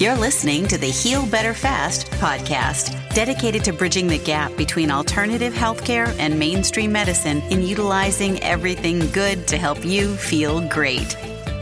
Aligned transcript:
You're 0.00 0.16
listening 0.16 0.66
to 0.68 0.78
the 0.78 0.86
Heal 0.86 1.26
Better 1.26 1.52
Fast 1.52 2.10
podcast, 2.12 2.96
dedicated 3.12 3.62
to 3.64 3.74
bridging 3.74 4.06
the 4.06 4.16
gap 4.16 4.56
between 4.56 4.90
alternative 4.90 5.52
healthcare 5.52 6.16
and 6.18 6.38
mainstream 6.38 6.90
medicine 6.90 7.42
in 7.50 7.62
utilizing 7.62 8.42
everything 8.42 9.00
good 9.10 9.46
to 9.48 9.58
help 9.58 9.84
you 9.84 10.16
feel 10.16 10.66
great. 10.68 11.18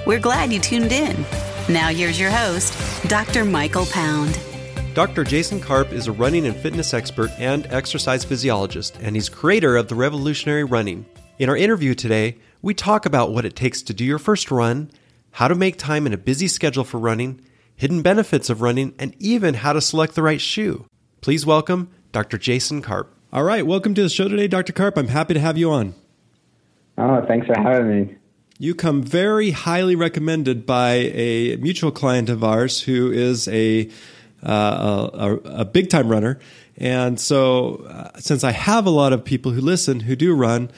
We're 0.07 0.21
glad 0.21 0.53
you 0.53 0.61
tuned 0.61 0.93
in. 0.93 1.21
Now, 1.69 1.89
here's 1.89 2.21
your 2.21 2.31
host, 2.31 2.79
Dr. 3.09 3.45
Michael 3.45 3.87
Pound. 3.87 4.39
Dr. 4.95 5.25
Jason 5.25 5.59
Karp 5.59 5.93
is 5.93 6.07
a 6.07 6.13
running 6.13 6.47
and 6.47 6.55
fitness 6.55 6.95
expert 6.95 7.33
and 7.39 7.67
exercise 7.73 8.23
physiologist, 8.23 8.99
and 9.01 9.17
he's 9.17 9.29
creator 9.29 9.77
of 9.77 9.89
the 9.89 9.97
revolutionary 9.97 10.63
running. 10.63 11.07
In 11.41 11.49
our 11.49 11.57
interview 11.57 11.93
today, 11.93 12.39
we 12.63 12.73
talk 12.73 13.05
about 13.05 13.33
what 13.33 13.45
it 13.45 13.57
takes 13.57 13.83
to 13.83 13.93
do 13.93 14.05
your 14.05 14.21
first 14.21 14.53
run, 14.53 14.93
how 15.33 15.49
to 15.49 15.57
make 15.57 15.77
time 15.77 16.07
in 16.07 16.13
a 16.13 16.17
busy 16.17 16.47
schedule 16.47 16.85
for 16.85 16.99
running, 16.99 17.41
hidden 17.79 18.03
benefits 18.03 18.51
of 18.51 18.61
running, 18.61 18.93
and 18.99 19.15
even 19.21 19.55
how 19.55 19.73
to 19.73 19.81
select 19.81 20.17
the 20.17 20.23
right 20.23 20.41
shoe. 20.41 20.85
Please 21.21 21.47
welcome 21.47 21.89
Dr. 22.11 22.37
Jason 22.37 22.83
Karp. 22.83 23.15
All 23.33 23.45
right, 23.45 23.65
welcome 23.65 23.95
to 23.95 24.03
the 24.03 24.09
show 24.09 24.29
today, 24.29 24.49
Dr. 24.49 24.73
Karp. 24.73 24.99
I'm 24.99 25.07
happy 25.07 25.35
to 25.35 25.41
have 25.41 25.57
you 25.57 25.71
on. 25.71 25.95
Oh, 26.99 27.25
thanks 27.29 27.47
for 27.47 27.57
having 27.57 27.89
me. 27.89 28.17
You 28.59 28.75
come 28.75 29.05
very 29.05 29.53
highly 29.53 29.95
recommended 29.95 30.67
by 30.67 30.95
a 31.15 31.55
mutual 31.59 31.93
client 31.93 32.29
of 32.29 32.43
ours 32.43 32.83
who 32.83 33.13
is 33.13 33.47
a 33.47 33.89
uh, 34.43 35.11
a, 35.13 35.35
a 35.61 35.65
big 35.65 35.89
time 35.89 36.09
runner. 36.09 36.41
And 36.77 37.21
so, 37.21 37.85
uh, 37.89 38.19
since 38.19 38.43
I 38.43 38.53
have 38.53 38.87
a 38.87 38.91
lot 38.91 39.13
of 39.13 39.25
people 39.25 39.53
who 39.53 39.61
listen 39.61 40.01
who 40.01 40.17
do 40.17 40.35
run, 40.35 40.71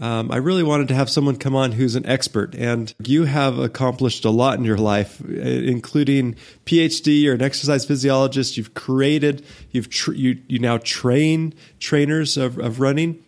um, 0.00 0.30
I 0.30 0.36
really 0.36 0.62
wanted 0.62 0.88
to 0.88 0.94
have 0.94 1.08
someone 1.08 1.36
come 1.36 1.54
on 1.54 1.72
who's 1.72 1.94
an 1.94 2.04
expert. 2.06 2.54
And 2.54 2.92
you 3.02 3.24
have 3.24 3.58
accomplished 3.58 4.24
a 4.24 4.30
lot 4.30 4.58
in 4.58 4.64
your 4.64 4.76
life, 4.76 5.20
including 5.22 6.36
PhD. 6.66 7.22
You're 7.22 7.34
an 7.34 7.42
exercise 7.42 7.84
physiologist. 7.86 8.56
You've 8.56 8.74
created, 8.74 9.44
you've 9.70 9.88
tr- 9.88 10.12
you 10.12 10.38
you 10.48 10.58
now 10.58 10.78
train 10.78 11.54
trainers 11.78 12.36
of, 12.36 12.58
of 12.58 12.80
running, 12.80 13.22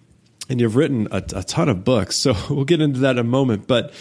and 0.51 0.61
you've 0.61 0.77
written 0.77 1.09
a, 1.11 1.23
a 1.34 1.42
ton 1.42 1.69
of 1.69 1.84
books. 1.84 2.17
So 2.17 2.34
we'll 2.51 2.65
get 2.65 2.83
into 2.83 3.01
that 3.01 3.12
in 3.12 3.19
a 3.19 3.25
moment. 3.25 3.67
But 3.67 3.92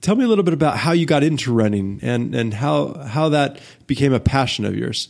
tell 0.00 0.16
me 0.16 0.24
a 0.24 0.28
little 0.28 0.44
bit 0.44 0.54
about 0.54 0.76
how 0.76 0.92
you 0.92 1.06
got 1.06 1.22
into 1.22 1.52
running 1.52 2.00
and 2.02 2.34
and 2.34 2.52
how 2.54 2.94
how 2.94 3.28
that 3.28 3.60
became 3.86 4.12
a 4.12 4.20
passion 4.20 4.64
of 4.64 4.74
yours. 4.74 5.08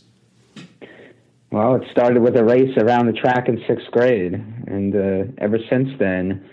Well, 1.51 1.73
it 1.73 1.83
started 1.91 2.21
with 2.21 2.37
a 2.37 2.43
race 2.43 2.77
around 2.77 3.07
the 3.07 3.13
track 3.13 3.49
in 3.49 3.59
sixth 3.67 3.89
grade, 3.89 4.33
and 4.67 4.95
uh, 4.95 5.31
ever 5.39 5.57
since 5.67 5.89
then, 5.97 6.47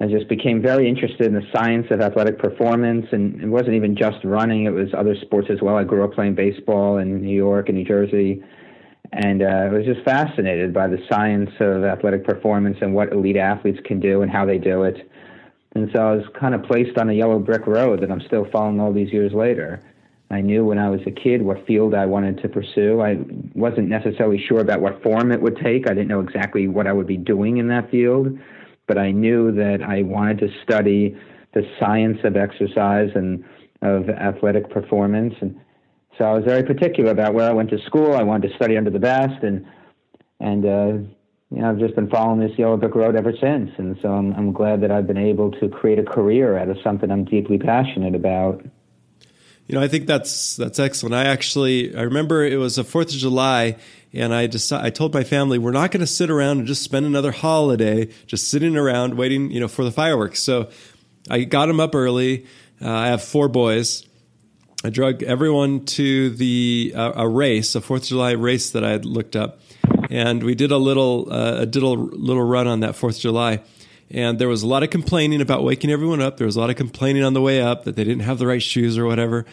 I 0.00 0.06
just 0.06 0.28
became 0.28 0.62
very 0.62 0.88
interested 0.88 1.26
in 1.26 1.34
the 1.34 1.46
science 1.52 1.86
of 1.90 2.00
athletic 2.00 2.38
performance. 2.38 3.06
And 3.10 3.42
it 3.42 3.48
wasn't 3.48 3.74
even 3.74 3.96
just 3.96 4.24
running; 4.24 4.64
it 4.64 4.70
was 4.70 4.88
other 4.96 5.16
sports 5.20 5.48
as 5.50 5.60
well. 5.60 5.76
I 5.76 5.84
grew 5.84 6.04
up 6.04 6.12
playing 6.12 6.34
baseball 6.34 6.98
in 6.98 7.22
New 7.22 7.34
York 7.36 7.68
and 7.68 7.76
New 7.76 7.84
Jersey, 7.84 8.42
and 9.12 9.42
uh, 9.42 9.46
I 9.46 9.68
was 9.68 9.84
just 9.84 10.04
fascinated 10.04 10.72
by 10.72 10.86
the 10.86 10.98
science 11.10 11.50
of 11.60 11.84
athletic 11.84 12.24
performance 12.24 12.76
and 12.80 12.94
what 12.94 13.12
elite 13.12 13.36
athletes 13.36 13.80
can 13.84 14.00
do 14.00 14.22
and 14.22 14.30
how 14.30 14.44
they 14.44 14.58
do 14.58 14.84
it. 14.84 15.10
And 15.74 15.90
so 15.94 16.00
I 16.00 16.14
was 16.14 16.24
kind 16.38 16.54
of 16.54 16.62
placed 16.62 16.98
on 16.98 17.10
a 17.10 17.12
yellow 17.12 17.38
brick 17.38 17.66
road 17.66 18.00
that 18.02 18.10
I'm 18.10 18.20
still 18.22 18.46
following 18.50 18.80
all 18.80 18.92
these 18.92 19.12
years 19.12 19.32
later. 19.32 19.82
I 20.30 20.42
knew 20.42 20.64
when 20.64 20.78
I 20.78 20.90
was 20.90 21.00
a 21.06 21.10
kid 21.10 21.42
what 21.42 21.66
field 21.66 21.94
I 21.94 22.04
wanted 22.04 22.42
to 22.42 22.48
pursue. 22.48 23.00
I 23.00 23.18
wasn't 23.54 23.88
necessarily 23.88 24.42
sure 24.46 24.60
about 24.60 24.80
what 24.80 25.02
form 25.02 25.32
it 25.32 25.40
would 25.40 25.56
take. 25.56 25.88
I 25.88 25.94
didn't 25.94 26.08
know 26.08 26.20
exactly 26.20 26.68
what 26.68 26.86
I 26.86 26.92
would 26.92 27.06
be 27.06 27.16
doing 27.16 27.56
in 27.56 27.68
that 27.68 27.90
field, 27.90 28.38
but 28.88 28.98
I 28.98 29.12
knew 29.12 29.52
that 29.52 29.82
I 29.82 30.02
wanted 30.02 30.38
to 30.40 30.48
study 30.64 31.16
the 31.54 31.62
science 31.78 32.18
of 32.24 32.36
exercise 32.36 33.10
and 33.14 33.44
of 33.82 34.08
athletic 34.08 34.70
performance. 34.70 35.34
And 35.40 35.60
so 36.16 36.24
I 36.24 36.32
was 36.32 36.44
very 36.44 36.64
particular 36.64 37.12
about 37.12 37.34
where 37.34 37.48
I 37.48 37.52
went 37.52 37.70
to 37.70 37.78
school. 37.86 38.14
I 38.14 38.22
wanted 38.24 38.48
to 38.48 38.56
study 38.56 38.76
under 38.76 38.90
the 38.90 38.98
best, 38.98 39.44
and 39.44 39.64
and 40.40 40.64
uh, 40.64 40.92
you 41.50 41.62
know 41.62 41.70
I've 41.70 41.78
just 41.78 41.94
been 41.94 42.10
following 42.10 42.40
this 42.40 42.58
yellow 42.58 42.76
brick 42.76 42.94
road 42.96 43.14
ever 43.14 43.32
since. 43.40 43.70
And 43.78 43.96
so 44.02 44.08
I'm, 44.08 44.32
I'm 44.34 44.52
glad 44.52 44.80
that 44.80 44.90
I've 44.90 45.06
been 45.06 45.16
able 45.18 45.52
to 45.52 45.68
create 45.68 46.00
a 46.00 46.04
career 46.04 46.58
out 46.58 46.68
of 46.68 46.76
something 46.82 47.10
I'm 47.10 47.24
deeply 47.24 47.58
passionate 47.58 48.16
about. 48.16 48.64
You 49.68 49.74
know, 49.74 49.82
I 49.82 49.88
think 49.88 50.06
that's 50.06 50.56
that's 50.56 50.78
excellent. 50.78 51.14
I 51.14 51.24
actually 51.24 51.94
I 51.94 52.00
remember 52.02 52.42
it 52.42 52.56
was 52.56 52.78
a 52.78 52.84
Fourth 52.84 53.08
of 53.08 53.16
July, 53.16 53.76
and 54.14 54.34
I 54.34 54.46
decided 54.46 54.86
I 54.86 54.88
told 54.88 55.12
my 55.12 55.24
family 55.24 55.58
we're 55.58 55.72
not 55.72 55.90
going 55.90 56.00
to 56.00 56.06
sit 56.06 56.30
around 56.30 56.58
and 56.58 56.66
just 56.66 56.82
spend 56.82 57.04
another 57.04 57.32
holiday 57.32 58.06
just 58.26 58.48
sitting 58.48 58.78
around 58.78 59.18
waiting, 59.18 59.50
you 59.50 59.60
know, 59.60 59.68
for 59.68 59.84
the 59.84 59.90
fireworks. 59.90 60.42
So 60.42 60.70
I 61.28 61.40
got 61.44 61.66
them 61.66 61.80
up 61.80 61.94
early. 61.94 62.46
Uh, 62.80 62.90
I 62.90 63.06
have 63.08 63.22
four 63.22 63.46
boys. 63.48 64.06
I 64.82 64.88
drug 64.88 65.22
everyone 65.22 65.84
to 65.84 66.30
the 66.30 66.94
uh, 66.96 67.12
a 67.16 67.28
race, 67.28 67.74
a 67.74 67.82
Fourth 67.82 68.02
of 68.02 68.08
July 68.08 68.30
race 68.30 68.70
that 68.70 68.84
I 68.84 68.90
had 68.90 69.04
looked 69.04 69.36
up, 69.36 69.60
and 70.08 70.42
we 70.42 70.54
did 70.54 70.70
a 70.70 70.78
little 70.78 71.30
uh, 71.30 71.60
a 71.60 71.66
little 71.66 72.42
run 72.42 72.68
on 72.68 72.80
that 72.80 72.96
Fourth 72.96 73.16
of 73.16 73.20
July 73.20 73.60
and 74.10 74.38
there 74.38 74.48
was 74.48 74.62
a 74.62 74.66
lot 74.66 74.82
of 74.82 74.90
complaining 74.90 75.40
about 75.40 75.62
waking 75.62 75.90
everyone 75.90 76.20
up. 76.20 76.38
There 76.38 76.46
was 76.46 76.56
a 76.56 76.60
lot 76.60 76.70
of 76.70 76.76
complaining 76.76 77.22
on 77.22 77.34
the 77.34 77.42
way 77.42 77.60
up 77.60 77.84
that 77.84 77.96
they 77.96 78.04
didn't 78.04 78.22
have 78.22 78.38
the 78.38 78.46
right 78.46 78.62
shoes 78.62 78.96
or 78.96 79.04
whatever. 79.04 79.44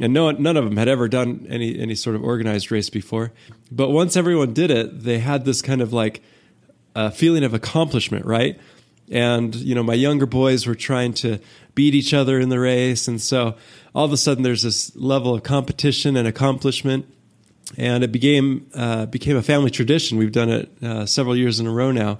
And 0.00 0.12
no, 0.12 0.30
none 0.30 0.56
of 0.56 0.64
them 0.64 0.76
had 0.76 0.88
ever 0.88 1.08
done 1.08 1.46
any 1.48 1.78
any 1.78 1.94
sort 1.94 2.16
of 2.16 2.22
organized 2.22 2.70
race 2.70 2.90
before. 2.90 3.32
But 3.70 3.90
once 3.90 4.16
everyone 4.16 4.52
did 4.52 4.70
it, 4.70 5.02
they 5.04 5.18
had 5.20 5.44
this 5.44 5.62
kind 5.62 5.80
of 5.80 5.92
like 5.92 6.22
uh, 6.94 7.10
feeling 7.10 7.44
of 7.44 7.54
accomplishment, 7.54 8.24
right? 8.24 8.58
And 9.10 9.54
you 9.54 9.74
know, 9.74 9.82
my 9.82 9.94
younger 9.94 10.26
boys 10.26 10.66
were 10.66 10.74
trying 10.74 11.14
to 11.14 11.38
beat 11.74 11.94
each 11.94 12.14
other 12.14 12.40
in 12.40 12.48
the 12.48 12.58
race, 12.58 13.06
and 13.06 13.20
so 13.20 13.56
all 13.94 14.04
of 14.04 14.12
a 14.12 14.16
sudden 14.16 14.42
there's 14.42 14.62
this 14.62 14.94
level 14.96 15.34
of 15.34 15.42
competition 15.42 16.16
and 16.16 16.26
accomplishment, 16.26 17.06
and 17.76 18.02
it 18.02 18.10
became 18.10 18.68
uh, 18.74 19.06
became 19.06 19.36
a 19.36 19.42
family 19.42 19.70
tradition. 19.70 20.18
We've 20.18 20.32
done 20.32 20.48
it 20.48 20.82
uh, 20.82 21.06
several 21.06 21.36
years 21.36 21.60
in 21.60 21.66
a 21.66 21.72
row 21.72 21.92
now, 21.92 22.18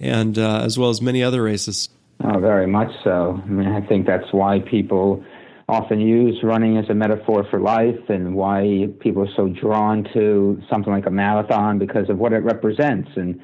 and 0.00 0.38
uh, 0.38 0.60
as 0.62 0.78
well 0.78 0.90
as 0.90 1.00
many 1.00 1.22
other 1.22 1.42
races. 1.42 1.88
Oh, 2.22 2.38
very 2.38 2.66
much 2.66 2.90
so. 3.02 3.40
I 3.44 3.48
mean, 3.48 3.68
I 3.68 3.80
think 3.86 4.06
that's 4.06 4.32
why 4.32 4.60
people 4.60 5.24
often 5.68 6.00
use 6.00 6.38
running 6.42 6.76
as 6.76 6.88
a 6.90 6.94
metaphor 6.94 7.46
for 7.50 7.58
life 7.58 8.08
and 8.08 8.34
why 8.34 8.88
people 9.00 9.22
are 9.22 9.34
so 9.36 9.48
drawn 9.48 10.06
to 10.12 10.60
something 10.70 10.92
like 10.92 11.06
a 11.06 11.10
marathon 11.10 11.78
because 11.78 12.08
of 12.10 12.18
what 12.18 12.32
it 12.32 12.40
represents 12.40 13.10
and 13.16 13.40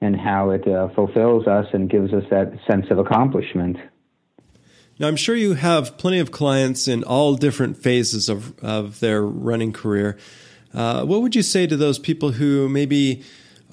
and 0.00 0.20
how 0.20 0.50
it 0.50 0.68
uh, 0.68 0.88
fulfills 0.94 1.46
us 1.46 1.66
and 1.72 1.88
gives 1.88 2.12
us 2.12 2.24
that 2.30 2.52
sense 2.68 2.86
of 2.90 2.98
accomplishment. 2.98 3.78
Now, 4.98 5.08
I'm 5.08 5.16
sure 5.16 5.34
you 5.34 5.54
have 5.54 5.96
plenty 5.96 6.18
of 6.18 6.30
clients 6.30 6.86
in 6.86 7.02
all 7.02 7.36
different 7.36 7.78
phases 7.78 8.28
of, 8.28 8.56
of 8.58 9.00
their 9.00 9.22
running 9.22 9.72
career. 9.72 10.18
Uh, 10.74 11.04
what 11.04 11.22
would 11.22 11.34
you 11.34 11.42
say 11.42 11.66
to 11.66 11.76
those 11.76 11.98
people 11.98 12.32
who 12.32 12.68
maybe 12.68 13.22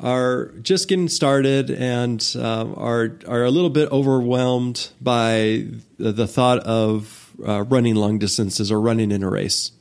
are 0.02 0.48
just 0.62 0.88
getting 0.88 1.08
started 1.08 1.70
and 1.70 2.36
uh, 2.36 2.74
are 2.74 3.18
are 3.28 3.44
a 3.44 3.52
little 3.52 3.70
bit 3.70 3.92
overwhelmed 3.92 4.90
by 5.00 5.68
the 5.98 6.28
thought 6.28 6.60
of 6.60 7.36
uh, 7.48 7.64
running 7.64 7.96
long 7.96 8.20
distances 8.20 8.72
or 8.72 8.82
running 8.82 9.12
in 9.12 9.24
a 9.24 9.30
race? 9.30 9.72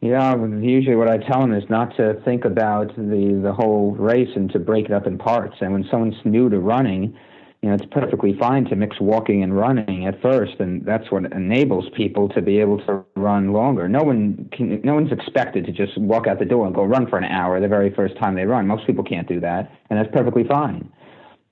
Yeah, 0.00 0.36
usually 0.36 0.96
what 0.96 1.08
I 1.08 1.16
tell 1.16 1.40
them 1.40 1.54
is 1.54 1.64
not 1.70 1.96
to 1.96 2.20
think 2.24 2.44
about 2.44 2.94
the 2.96 3.40
the 3.42 3.52
whole 3.52 3.92
race 3.92 4.28
and 4.36 4.50
to 4.52 4.58
break 4.58 4.86
it 4.86 4.92
up 4.92 5.06
in 5.06 5.16
parts. 5.16 5.56
And 5.60 5.72
when 5.72 5.86
someone's 5.90 6.22
new 6.24 6.50
to 6.50 6.58
running, 6.58 7.16
you 7.64 7.70
know, 7.70 7.76
it's 7.76 7.86
perfectly 7.92 8.36
fine 8.38 8.66
to 8.66 8.76
mix 8.76 9.00
walking 9.00 9.42
and 9.42 9.56
running 9.56 10.06
at 10.06 10.20
first, 10.20 10.52
and 10.58 10.84
that's 10.84 11.10
what 11.10 11.24
enables 11.32 11.86
people 11.96 12.28
to 12.28 12.42
be 12.42 12.58
able 12.58 12.76
to 12.84 13.02
run 13.16 13.54
longer. 13.54 13.88
No 13.88 14.02
one 14.02 14.50
can, 14.52 14.82
no 14.82 14.92
one's 14.92 15.10
expected 15.10 15.64
to 15.64 15.72
just 15.72 15.96
walk 15.96 16.26
out 16.26 16.38
the 16.38 16.44
door 16.44 16.66
and 16.66 16.74
go 16.74 16.84
run 16.84 17.08
for 17.08 17.16
an 17.16 17.24
hour 17.24 17.58
the 17.62 17.66
very 17.66 17.90
first 17.94 18.18
time 18.18 18.34
they 18.34 18.44
run. 18.44 18.66
Most 18.66 18.86
people 18.86 19.02
can't 19.02 19.26
do 19.26 19.40
that, 19.40 19.72
and 19.88 19.98
that's 19.98 20.12
perfectly 20.12 20.44
fine. 20.46 20.92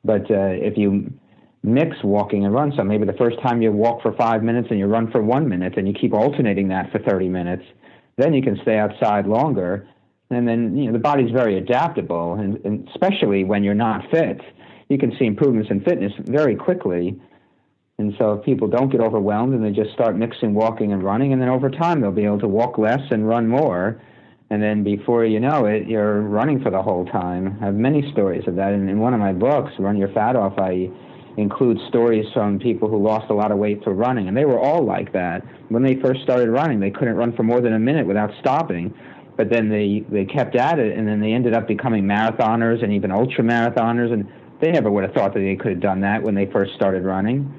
But 0.05 0.31
uh, 0.31 0.53
if 0.61 0.77
you 0.77 1.11
mix 1.63 1.97
walking 2.05 2.45
and 2.45 2.53
run, 2.53 2.75
so 2.77 2.85
maybe 2.85 3.07
the 3.07 3.15
first 3.15 3.41
time 3.41 3.63
you 3.63 3.73
walk 3.73 4.03
for 4.03 4.13
five 4.13 4.43
minutes 4.43 4.69
and 4.69 4.79
you 4.79 4.89
run 4.89 5.11
for 5.11 5.23
one 5.23 5.49
minute, 5.49 5.79
and 5.79 5.89
you 5.89 5.95
keep 5.95 6.13
alternating 6.13 6.69
that 6.69 6.93
for 6.93 6.99
30 6.99 7.31
minutes, 7.31 7.65
then 8.19 8.35
you 8.35 8.43
can 8.43 8.59
stay 8.61 8.77
outside 8.77 9.27
longer. 9.27 9.89
And 10.29 10.47
then 10.47 10.77
you 10.77 10.89
know 10.89 10.93
the 10.93 10.99
body's 10.99 11.31
very 11.31 11.57
adaptable, 11.57 12.35
and, 12.35 12.63
and 12.67 12.87
especially 12.91 13.45
when 13.45 13.65
you're 13.65 13.73
not 13.73 14.03
fit 14.11 14.43
you 14.93 14.99
can 14.99 15.17
see 15.19 15.25
improvements 15.25 15.71
in 15.71 15.81
fitness 15.81 16.13
very 16.19 16.55
quickly. 16.55 17.19
And 17.99 18.15
so 18.19 18.35
if 18.35 18.45
people 18.45 18.69
don't 18.69 18.91
get 18.91 19.01
overwhelmed 19.01 19.55
and 19.55 19.65
they 19.65 19.71
just 19.71 19.93
start 19.93 20.17
mixing 20.17 20.55
walking 20.55 20.93
and 20.93 21.03
running, 21.03 21.33
and 21.33 21.41
then 21.41 21.49
over 21.49 21.71
time 21.71 22.01
they'll 22.01 22.13
be 22.13 22.25
able 22.25 22.41
to 22.41 22.49
walk 22.49 22.79
less 22.79 23.01
and 23.11 23.27
run 23.27 23.49
more. 23.49 24.01
And 24.51 24.63
then 24.63 24.85
before 24.85 25.25
you 25.25 25.41
know 25.41 25.65
it, 25.65 25.87
you're 25.87 26.21
running 26.21 26.63
for 26.63 26.71
the 26.71 26.83
whole 26.83 27.07
time. 27.07 27.59
I 27.63 27.67
have 27.67 27.75
many 27.75 28.13
stories 28.13 28.47
of 28.47 28.57
that. 28.57 28.73
And 28.75 28.91
in 28.91 28.99
one 28.99 29.15
of 29.15 29.21
my 29.21 29.33
books, 29.33 29.73
Run 29.79 29.97
Your 29.97 30.13
Fat 30.13 30.37
Off, 30.37 30.59
I 30.59 30.91
include 31.39 31.79
stories 31.89 32.27
from 32.35 32.59
people 32.59 32.89
who 32.89 33.03
lost 33.03 33.31
a 33.31 33.35
lot 33.35 33.51
of 33.51 33.57
weight 33.57 33.83
through 33.83 33.95
running. 33.95 34.29
And 34.29 34.37
they 34.37 34.45
were 34.45 34.59
all 34.59 34.85
like 34.85 35.13
that. 35.15 35.43
When 35.71 35.83
they 35.83 35.95
first 35.97 36.23
started 36.23 36.51
running, 36.51 36.81
they 36.81 36.91
couldn't 36.91 37.17
run 37.17 37.35
for 37.35 37.45
more 37.45 37.63
than 37.63 37.73
a 37.73 37.79
minute 37.79 38.07
without 38.07 38.31
stopping. 38.41 38.93
But 39.39 39.49
then 39.49 39.71
they, 39.71 40.05
they 40.11 40.27
kept 40.27 40.55
at 40.57 40.79
it, 40.79 40.99
and 40.99 41.09
then 41.09 41.21
they 41.21 41.33
ended 41.33 41.55
up 41.55 41.67
becoming 41.67 42.05
marathoners 42.05 42.85
and 42.85 42.93
even 42.93 43.11
ultra 43.11 43.43
marathoners. 43.43 44.13
And 44.13 44.29
they 44.63 44.71
never 44.71 44.91
would 44.91 45.05
have 45.05 45.13
thought 45.13 45.35
that 45.35 45.41
they 45.41 45.57
could 45.57 45.73
have 45.73 45.81
done 45.81 46.01
that 46.01 46.23
when 46.23 46.37
they 46.37 46.47
first 46.47 46.75
started 46.75 47.05
running. 47.05 47.53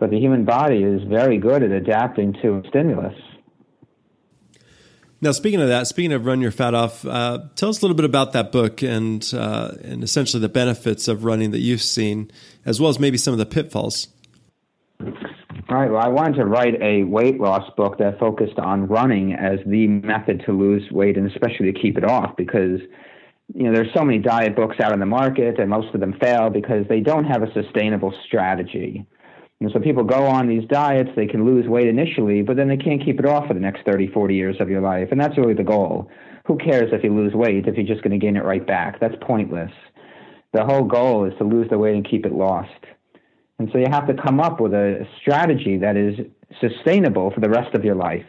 But 0.00 0.10
the 0.10 0.18
human 0.18 0.44
body 0.44 0.82
is 0.82 1.00
very 1.04 1.38
good 1.38 1.62
at 1.62 1.70
adapting 1.70 2.34
to 2.42 2.62
stimulus. 2.68 3.14
Now, 5.22 5.32
speaking 5.32 5.60
of 5.60 5.68
that, 5.68 5.86
speaking 5.86 6.12
of 6.12 6.26
Run 6.26 6.40
Your 6.40 6.50
Fat 6.50 6.74
Off, 6.74 7.04
uh, 7.04 7.40
tell 7.54 7.68
us 7.68 7.80
a 7.80 7.82
little 7.82 7.94
bit 7.94 8.06
about 8.06 8.32
that 8.32 8.50
book 8.50 8.82
and 8.82 9.22
uh, 9.32 9.72
and 9.82 10.02
essentially 10.02 10.40
the 10.40 10.48
benefits 10.48 11.08
of 11.08 11.24
running 11.24 11.52
that 11.52 11.60
you've 11.60 11.82
seen, 11.82 12.30
as 12.64 12.80
well 12.80 12.90
as 12.90 12.98
maybe 12.98 13.18
some 13.18 13.32
of 13.32 13.38
the 13.38 13.46
pitfalls. 13.46 14.08
All 15.00 15.76
right. 15.76 15.90
Well, 15.90 16.02
I 16.02 16.08
wanted 16.08 16.36
to 16.36 16.46
write 16.46 16.80
a 16.82 17.04
weight 17.04 17.38
loss 17.38 17.70
book 17.76 17.98
that 17.98 18.18
focused 18.18 18.58
on 18.58 18.88
running 18.88 19.34
as 19.34 19.60
the 19.66 19.86
method 19.86 20.42
to 20.46 20.52
lose 20.52 20.90
weight 20.90 21.16
and 21.16 21.30
especially 21.30 21.70
to 21.70 21.78
keep 21.78 21.96
it 21.96 22.04
off 22.04 22.36
because 22.36 22.80
you 23.54 23.64
know 23.64 23.72
there's 23.74 23.92
so 23.94 24.04
many 24.04 24.18
diet 24.18 24.54
books 24.54 24.76
out 24.80 24.92
in 24.92 25.00
the 25.00 25.06
market 25.06 25.58
and 25.58 25.70
most 25.70 25.94
of 25.94 26.00
them 26.00 26.14
fail 26.20 26.50
because 26.50 26.86
they 26.88 27.00
don't 27.00 27.24
have 27.24 27.42
a 27.42 27.52
sustainable 27.52 28.14
strategy. 28.26 29.06
And 29.60 29.70
so 29.72 29.78
people 29.78 30.04
go 30.04 30.24
on 30.24 30.48
these 30.48 30.66
diets, 30.68 31.10
they 31.16 31.26
can 31.26 31.44
lose 31.44 31.68
weight 31.68 31.86
initially, 31.86 32.40
but 32.40 32.56
then 32.56 32.68
they 32.68 32.78
can't 32.78 33.04
keep 33.04 33.18
it 33.18 33.26
off 33.26 33.46
for 33.46 33.54
the 33.54 33.60
next 33.60 33.84
30, 33.84 34.08
40 34.08 34.34
years 34.34 34.56
of 34.58 34.70
your 34.70 34.80
life. 34.80 35.08
And 35.10 35.20
that's 35.20 35.36
really 35.36 35.54
the 35.54 35.62
goal. 35.62 36.10
Who 36.46 36.56
cares 36.56 36.90
if 36.92 37.04
you 37.04 37.14
lose 37.14 37.34
weight 37.34 37.66
if 37.66 37.76
you're 37.76 37.86
just 37.86 38.02
going 38.02 38.18
to 38.18 38.24
gain 38.24 38.36
it 38.36 38.44
right 38.44 38.66
back? 38.66 38.98
That's 39.00 39.14
pointless. 39.20 39.70
The 40.54 40.64
whole 40.64 40.84
goal 40.84 41.26
is 41.26 41.34
to 41.38 41.44
lose 41.44 41.68
the 41.68 41.78
weight 41.78 41.94
and 41.94 42.08
keep 42.08 42.24
it 42.24 42.32
lost. 42.32 42.70
And 43.58 43.68
so 43.70 43.78
you 43.78 43.86
have 43.90 44.06
to 44.06 44.14
come 44.14 44.40
up 44.40 44.60
with 44.60 44.72
a 44.72 45.06
strategy 45.20 45.76
that 45.76 45.96
is 45.96 46.14
sustainable 46.60 47.30
for 47.30 47.40
the 47.40 47.50
rest 47.50 47.74
of 47.74 47.84
your 47.84 47.94
life. 47.94 48.24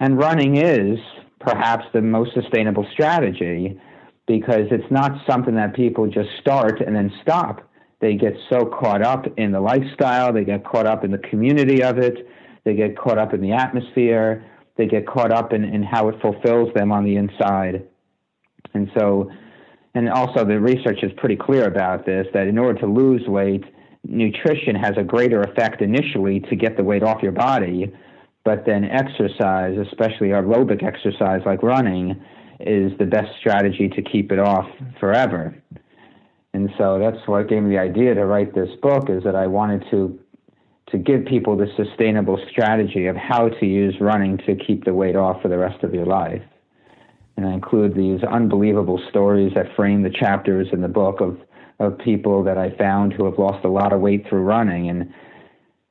And 0.00 0.18
running 0.18 0.56
is 0.56 0.98
perhaps 1.40 1.84
the 1.92 2.00
most 2.00 2.32
sustainable 2.32 2.86
strategy 2.90 3.78
because 4.28 4.66
it's 4.70 4.90
not 4.90 5.10
something 5.28 5.56
that 5.56 5.74
people 5.74 6.06
just 6.06 6.28
start 6.40 6.80
and 6.80 6.94
then 6.94 7.10
stop. 7.22 7.68
They 8.00 8.14
get 8.14 8.34
so 8.48 8.66
caught 8.66 9.02
up 9.02 9.24
in 9.38 9.50
the 9.50 9.60
lifestyle, 9.60 10.32
they 10.32 10.44
get 10.44 10.64
caught 10.64 10.86
up 10.86 11.02
in 11.02 11.10
the 11.10 11.18
community 11.18 11.82
of 11.82 11.98
it, 11.98 12.28
they 12.64 12.74
get 12.74 12.96
caught 12.96 13.18
up 13.18 13.34
in 13.34 13.40
the 13.40 13.52
atmosphere, 13.52 14.44
they 14.76 14.86
get 14.86 15.06
caught 15.06 15.32
up 15.32 15.52
in, 15.52 15.64
in 15.64 15.82
how 15.82 16.08
it 16.08 16.20
fulfills 16.20 16.72
them 16.74 16.92
on 16.92 17.04
the 17.04 17.16
inside. 17.16 17.88
And 18.74 18.90
so, 18.96 19.30
and 19.94 20.08
also 20.10 20.44
the 20.44 20.60
research 20.60 21.02
is 21.02 21.10
pretty 21.16 21.36
clear 21.36 21.66
about 21.66 22.06
this 22.06 22.26
that 22.34 22.46
in 22.46 22.58
order 22.58 22.78
to 22.80 22.86
lose 22.86 23.26
weight, 23.26 23.64
nutrition 24.04 24.76
has 24.76 24.92
a 24.96 25.02
greater 25.02 25.40
effect 25.40 25.80
initially 25.80 26.40
to 26.40 26.54
get 26.54 26.76
the 26.76 26.84
weight 26.84 27.02
off 27.02 27.22
your 27.22 27.32
body, 27.32 27.92
but 28.44 28.64
then 28.66 28.84
exercise, 28.84 29.76
especially 29.90 30.28
aerobic 30.28 30.84
exercise 30.84 31.40
like 31.44 31.62
running, 31.62 32.22
is 32.60 32.92
the 32.98 33.06
best 33.06 33.28
strategy 33.38 33.88
to 33.88 34.02
keep 34.02 34.32
it 34.32 34.38
off 34.38 34.68
forever. 34.98 35.54
And 36.54 36.70
so 36.78 36.98
that's 36.98 37.26
what 37.26 37.48
gave 37.48 37.62
me 37.62 37.70
the 37.70 37.80
idea 37.80 38.14
to 38.14 38.24
write 38.26 38.54
this 38.54 38.70
book 38.82 39.08
is 39.10 39.22
that 39.24 39.36
I 39.36 39.46
wanted 39.46 39.84
to 39.90 40.18
to 40.90 40.98
give 40.98 41.26
people 41.26 41.54
the 41.54 41.66
sustainable 41.76 42.38
strategy 42.50 43.06
of 43.06 43.16
how 43.16 43.48
to 43.48 43.66
use 43.66 43.94
running 44.00 44.38
to 44.38 44.56
keep 44.56 44.84
the 44.84 44.94
weight 44.94 45.16
off 45.16 45.42
for 45.42 45.48
the 45.48 45.58
rest 45.58 45.84
of 45.84 45.92
your 45.92 46.06
life. 46.06 46.42
And 47.36 47.46
I 47.46 47.52
include 47.52 47.94
these 47.94 48.22
unbelievable 48.24 48.98
stories 49.10 49.52
that 49.54 49.66
frame 49.76 50.02
the 50.02 50.10
chapters 50.10 50.68
in 50.72 50.80
the 50.80 50.88
book 50.88 51.20
of, 51.20 51.38
of 51.78 51.98
people 51.98 52.42
that 52.44 52.56
I 52.56 52.74
found 52.76 53.12
who 53.12 53.26
have 53.26 53.38
lost 53.38 53.66
a 53.66 53.68
lot 53.68 53.92
of 53.92 54.00
weight 54.00 54.26
through 54.28 54.42
running. 54.42 54.88
And 54.88 55.12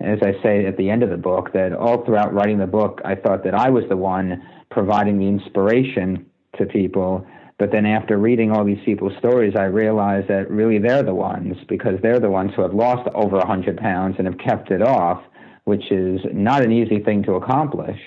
as 0.02 0.18
I 0.24 0.34
say 0.42 0.66
at 0.66 0.78
the 0.78 0.90
end 0.90 1.04
of 1.04 1.12
the 1.12 1.18
book, 1.18 1.54
that 1.54 1.74
all 1.74 2.04
throughout 2.04 2.34
writing 2.34 2.58
the 2.58 2.68
book, 2.68 3.00
I 3.06 3.16
thought 3.16 3.44
that 3.44 3.54
I 3.54 3.70
was 3.70 3.84
the 3.90 3.98
one 3.98 4.44
providing 4.72 5.20
the 5.20 5.28
inspiration 5.28 6.26
to 6.58 6.66
people 6.66 7.26
but 7.58 7.72
then 7.72 7.86
after 7.88 8.18
reading 8.18 8.52
all 8.52 8.64
these 8.64 8.84
people's 8.86 9.18
stories, 9.18 9.56
I 9.58 9.64
realized 9.64 10.28
that 10.28 10.50
really 10.50 10.78
they're 10.78 11.04
the 11.04 11.16
ones 11.16 11.58
because 11.68 12.00
they're 12.02 12.20
the 12.20 12.30
ones 12.30 12.52
who 12.56 12.62
have 12.62 12.74
lost 12.74 13.10
over 13.16 13.38
100 13.38 13.78
pounds 13.78 14.16
and 14.20 14.28
have 14.28 14.38
kept 14.38 14.70
it 14.70 14.82
off, 14.82 15.24
which 15.64 15.92
is 15.92 16.22
not 16.32 16.64
an 16.64 16.72
easy 16.72 17.00
thing 17.00 17.24
to 17.24 17.34
accomplish. 17.34 18.00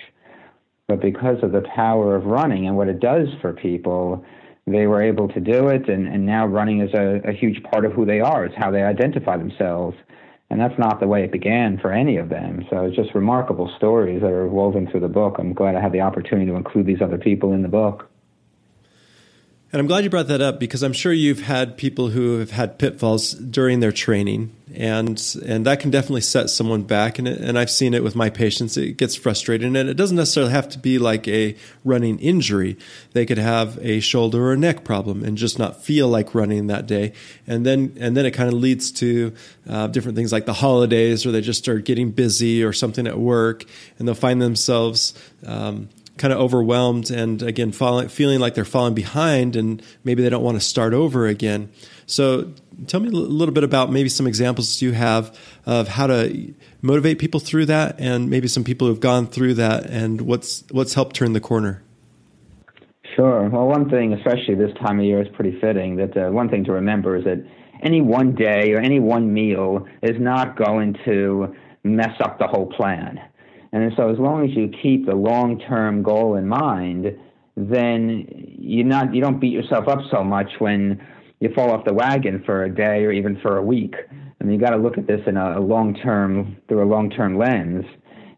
But 0.86 1.00
because 1.00 1.42
of 1.42 1.50
the 1.50 1.62
power 1.74 2.14
of 2.14 2.26
running 2.26 2.66
and 2.66 2.76
what 2.76 2.88
it 2.88 3.00
does 3.00 3.28
for 3.40 3.52
people, 3.52 4.24
they 4.68 4.86
were 4.86 5.02
able 5.02 5.26
to 5.28 5.40
do 5.40 5.66
it. 5.66 5.88
And, 5.88 6.06
and 6.06 6.24
now 6.24 6.46
running 6.46 6.80
is 6.80 6.94
a, 6.94 7.20
a 7.28 7.32
huge 7.32 7.60
part 7.64 7.84
of 7.84 7.92
who 7.92 8.06
they 8.06 8.20
are. 8.20 8.44
It's 8.44 8.56
how 8.56 8.70
they 8.70 8.82
identify 8.82 9.36
themselves. 9.36 9.96
And 10.48 10.60
that's 10.60 10.78
not 10.78 11.00
the 11.00 11.08
way 11.08 11.24
it 11.24 11.32
began 11.32 11.78
for 11.78 11.92
any 11.92 12.18
of 12.18 12.28
them. 12.28 12.66
So 12.70 12.84
it's 12.84 12.96
just 12.96 13.14
remarkable 13.16 13.72
stories 13.76 14.20
that 14.20 14.30
are 14.30 14.48
woven 14.48 14.88
through 14.88 15.00
the 15.00 15.08
book. 15.08 15.36
I'm 15.38 15.54
glad 15.54 15.74
I 15.74 15.80
had 15.80 15.92
the 15.92 16.00
opportunity 16.00 16.46
to 16.50 16.56
include 16.56 16.86
these 16.86 17.02
other 17.02 17.18
people 17.18 17.52
in 17.52 17.62
the 17.62 17.68
book. 17.68 18.09
And 19.72 19.78
I'm 19.78 19.86
glad 19.86 20.02
you 20.02 20.10
brought 20.10 20.26
that 20.26 20.40
up 20.40 20.58
because 20.58 20.82
I'm 20.82 20.92
sure 20.92 21.12
you've 21.12 21.42
had 21.42 21.76
people 21.76 22.08
who 22.08 22.40
have 22.40 22.50
had 22.50 22.76
pitfalls 22.76 23.34
during 23.34 23.78
their 23.78 23.92
training, 23.92 24.52
and 24.74 25.22
and 25.46 25.64
that 25.64 25.78
can 25.78 25.92
definitely 25.92 26.22
set 26.22 26.50
someone 26.50 26.82
back. 26.82 27.20
And 27.20 27.28
and 27.28 27.56
I've 27.56 27.70
seen 27.70 27.94
it 27.94 28.02
with 28.02 28.16
my 28.16 28.30
patients; 28.30 28.76
it 28.76 28.96
gets 28.96 29.14
frustrating, 29.14 29.76
and 29.76 29.88
it 29.88 29.94
doesn't 29.94 30.16
necessarily 30.16 30.50
have 30.50 30.68
to 30.70 30.78
be 30.80 30.98
like 30.98 31.28
a 31.28 31.54
running 31.84 32.18
injury. 32.18 32.78
They 33.12 33.24
could 33.24 33.38
have 33.38 33.78
a 33.80 34.00
shoulder 34.00 34.50
or 34.50 34.56
neck 34.56 34.82
problem 34.82 35.22
and 35.22 35.38
just 35.38 35.56
not 35.56 35.80
feel 35.84 36.08
like 36.08 36.34
running 36.34 36.66
that 36.66 36.88
day, 36.88 37.12
and 37.46 37.64
then 37.64 37.96
and 38.00 38.16
then 38.16 38.26
it 38.26 38.32
kind 38.32 38.48
of 38.48 38.58
leads 38.58 38.90
to 38.92 39.32
uh, 39.68 39.86
different 39.86 40.16
things 40.16 40.32
like 40.32 40.46
the 40.46 40.52
holidays, 40.52 41.24
or 41.24 41.30
they 41.30 41.42
just 41.42 41.60
start 41.60 41.84
getting 41.84 42.10
busy 42.10 42.64
or 42.64 42.72
something 42.72 43.06
at 43.06 43.20
work, 43.20 43.64
and 44.00 44.08
they'll 44.08 44.16
find 44.16 44.42
themselves. 44.42 45.14
Um, 45.46 45.90
kind 46.20 46.34
of 46.34 46.38
overwhelmed 46.38 47.10
and 47.10 47.42
again 47.42 47.72
falling, 47.72 48.08
feeling 48.08 48.38
like 48.38 48.54
they're 48.54 48.64
falling 48.66 48.92
behind 48.92 49.56
and 49.56 49.82
maybe 50.04 50.22
they 50.22 50.28
don't 50.28 50.44
want 50.44 50.54
to 50.54 50.60
start 50.60 50.92
over 50.92 51.26
again. 51.26 51.70
So 52.04 52.52
tell 52.86 53.00
me 53.00 53.08
a 53.08 53.12
little 53.12 53.54
bit 53.54 53.64
about 53.64 53.90
maybe 53.90 54.10
some 54.10 54.26
examples 54.26 54.82
you 54.82 54.92
have 54.92 55.36
of 55.64 55.88
how 55.88 56.06
to 56.08 56.54
motivate 56.82 57.18
people 57.18 57.40
through 57.40 57.66
that 57.66 57.98
and 57.98 58.28
maybe 58.28 58.48
some 58.48 58.64
people 58.64 58.86
who've 58.86 59.00
gone 59.00 59.28
through 59.28 59.54
that 59.54 59.86
and 59.86 60.20
what's 60.20 60.62
what's 60.70 60.92
helped 60.92 61.16
turn 61.16 61.32
the 61.32 61.40
corner. 61.40 61.82
Sure. 63.16 63.48
Well, 63.48 63.66
one 63.66 63.88
thing, 63.88 64.12
especially 64.12 64.54
this 64.54 64.72
time 64.76 65.00
of 65.00 65.04
year, 65.06 65.22
is 65.22 65.28
pretty 65.34 65.58
fitting. 65.58 65.96
That 65.96 66.16
uh, 66.16 66.30
one 66.30 66.50
thing 66.50 66.64
to 66.64 66.72
remember 66.72 67.16
is 67.16 67.24
that 67.24 67.42
any 67.82 68.02
one 68.02 68.34
day 68.34 68.72
or 68.72 68.78
any 68.78 69.00
one 69.00 69.32
meal 69.32 69.86
is 70.02 70.20
not 70.20 70.56
going 70.56 70.96
to 71.06 71.56
mess 71.82 72.14
up 72.22 72.38
the 72.38 72.46
whole 72.46 72.66
plan. 72.66 73.20
And 73.72 73.92
so, 73.96 74.10
as 74.10 74.18
long 74.18 74.44
as 74.44 74.56
you 74.56 74.70
keep 74.82 75.06
the 75.06 75.14
long-term 75.14 76.02
goal 76.02 76.34
in 76.34 76.48
mind, 76.48 77.16
then 77.56 78.26
you 78.58 78.82
not 78.84 79.14
you 79.14 79.20
don't 79.20 79.38
beat 79.38 79.52
yourself 79.52 79.86
up 79.86 80.00
so 80.10 80.24
much 80.24 80.48
when 80.58 81.00
you 81.40 81.52
fall 81.54 81.70
off 81.70 81.84
the 81.84 81.94
wagon 81.94 82.42
for 82.44 82.64
a 82.64 82.74
day 82.74 83.04
or 83.04 83.12
even 83.12 83.38
for 83.40 83.56
a 83.56 83.62
week. 83.62 83.94
I 84.40 84.44
mean, 84.44 84.54
you 84.54 84.60
got 84.60 84.70
to 84.70 84.76
look 84.76 84.98
at 84.98 85.06
this 85.06 85.20
in 85.26 85.36
a, 85.36 85.58
a 85.58 85.60
long-term 85.60 86.56
through 86.68 86.82
a 86.82 86.88
long-term 86.88 87.38
lens, 87.38 87.84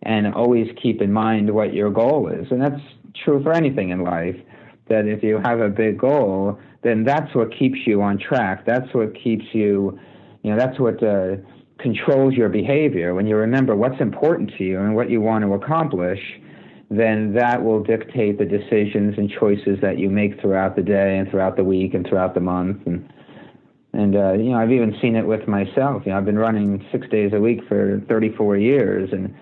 and 0.02 0.32
always 0.34 0.68
keep 0.82 1.00
in 1.00 1.12
mind 1.12 1.52
what 1.54 1.72
your 1.72 1.90
goal 1.90 2.28
is. 2.28 2.46
And 2.50 2.60
that's 2.60 2.80
true 3.24 3.42
for 3.42 3.52
anything 3.52 3.90
in 3.90 4.02
life. 4.02 4.36
That 4.88 5.06
if 5.06 5.22
you 5.22 5.38
have 5.38 5.60
a 5.60 5.68
big 5.68 5.98
goal, 5.98 6.58
then 6.82 7.04
that's 7.04 7.34
what 7.34 7.56
keeps 7.56 7.78
you 7.86 8.02
on 8.02 8.18
track. 8.18 8.66
That's 8.66 8.92
what 8.92 9.14
keeps 9.14 9.44
you, 9.52 9.98
you 10.42 10.50
know, 10.50 10.58
that's 10.58 10.78
what. 10.78 11.02
Uh, 11.02 11.36
controls 11.82 12.34
your 12.34 12.48
behavior, 12.48 13.14
when 13.14 13.26
you 13.26 13.36
remember 13.36 13.76
what's 13.76 14.00
important 14.00 14.52
to 14.58 14.64
you 14.64 14.80
and 14.80 14.94
what 14.94 15.10
you 15.10 15.20
want 15.20 15.44
to 15.44 15.52
accomplish, 15.54 16.20
then 16.90 17.32
that 17.34 17.62
will 17.62 17.82
dictate 17.82 18.38
the 18.38 18.44
decisions 18.44 19.14
and 19.16 19.30
choices 19.30 19.78
that 19.80 19.98
you 19.98 20.10
make 20.10 20.40
throughout 20.40 20.76
the 20.76 20.82
day 20.82 21.18
and 21.18 21.30
throughout 21.30 21.56
the 21.56 21.64
week 21.64 21.94
and 21.94 22.06
throughout 22.06 22.34
the 22.34 22.40
month. 22.40 22.86
And 22.86 23.12
and 23.94 24.16
uh, 24.16 24.32
you 24.32 24.50
know, 24.50 24.58
I've 24.58 24.72
even 24.72 24.96
seen 25.02 25.16
it 25.16 25.26
with 25.26 25.46
myself. 25.46 26.02
You 26.06 26.12
know, 26.12 26.18
I've 26.18 26.24
been 26.24 26.38
running 26.38 26.84
six 26.90 27.06
days 27.08 27.32
a 27.34 27.40
week 27.40 27.60
for 27.68 28.00
34 28.08 28.56
years, 28.56 29.10
and 29.12 29.34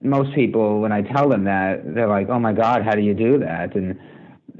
most 0.00 0.34
people, 0.34 0.80
when 0.80 0.92
I 0.92 1.02
tell 1.02 1.28
them 1.28 1.44
that, 1.44 1.82
they're 1.94 2.08
like, 2.08 2.28
"Oh 2.28 2.38
my 2.38 2.52
God, 2.52 2.82
how 2.82 2.94
do 2.94 3.02
you 3.02 3.14
do 3.14 3.38
that?" 3.38 3.74
And 3.74 3.98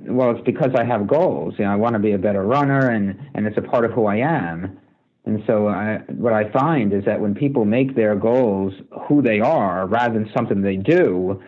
well, 0.02 0.30
it's 0.32 0.44
because 0.44 0.70
I 0.76 0.84
have 0.84 1.06
goals. 1.06 1.54
You 1.58 1.64
know, 1.64 1.72
I 1.72 1.76
want 1.76 1.94
to 1.94 2.00
be 2.00 2.12
a 2.12 2.18
better 2.18 2.42
runner, 2.42 2.90
and 2.90 3.18
and 3.34 3.46
it's 3.46 3.56
a 3.58 3.62
part 3.62 3.84
of 3.84 3.92
who 3.92 4.06
I 4.06 4.16
am. 4.16 4.78
And 5.30 5.44
so 5.46 5.68
I, 5.68 5.98
what 6.08 6.32
I 6.32 6.50
find 6.50 6.92
is 6.92 7.04
that 7.04 7.20
when 7.20 7.36
people 7.36 7.64
make 7.64 7.94
their 7.94 8.16
goals 8.16 8.72
who 9.06 9.22
they 9.22 9.38
are 9.38 9.86
rather 9.86 10.14
than 10.14 10.28
something 10.34 10.62
they 10.62 10.74
do, 10.74 11.40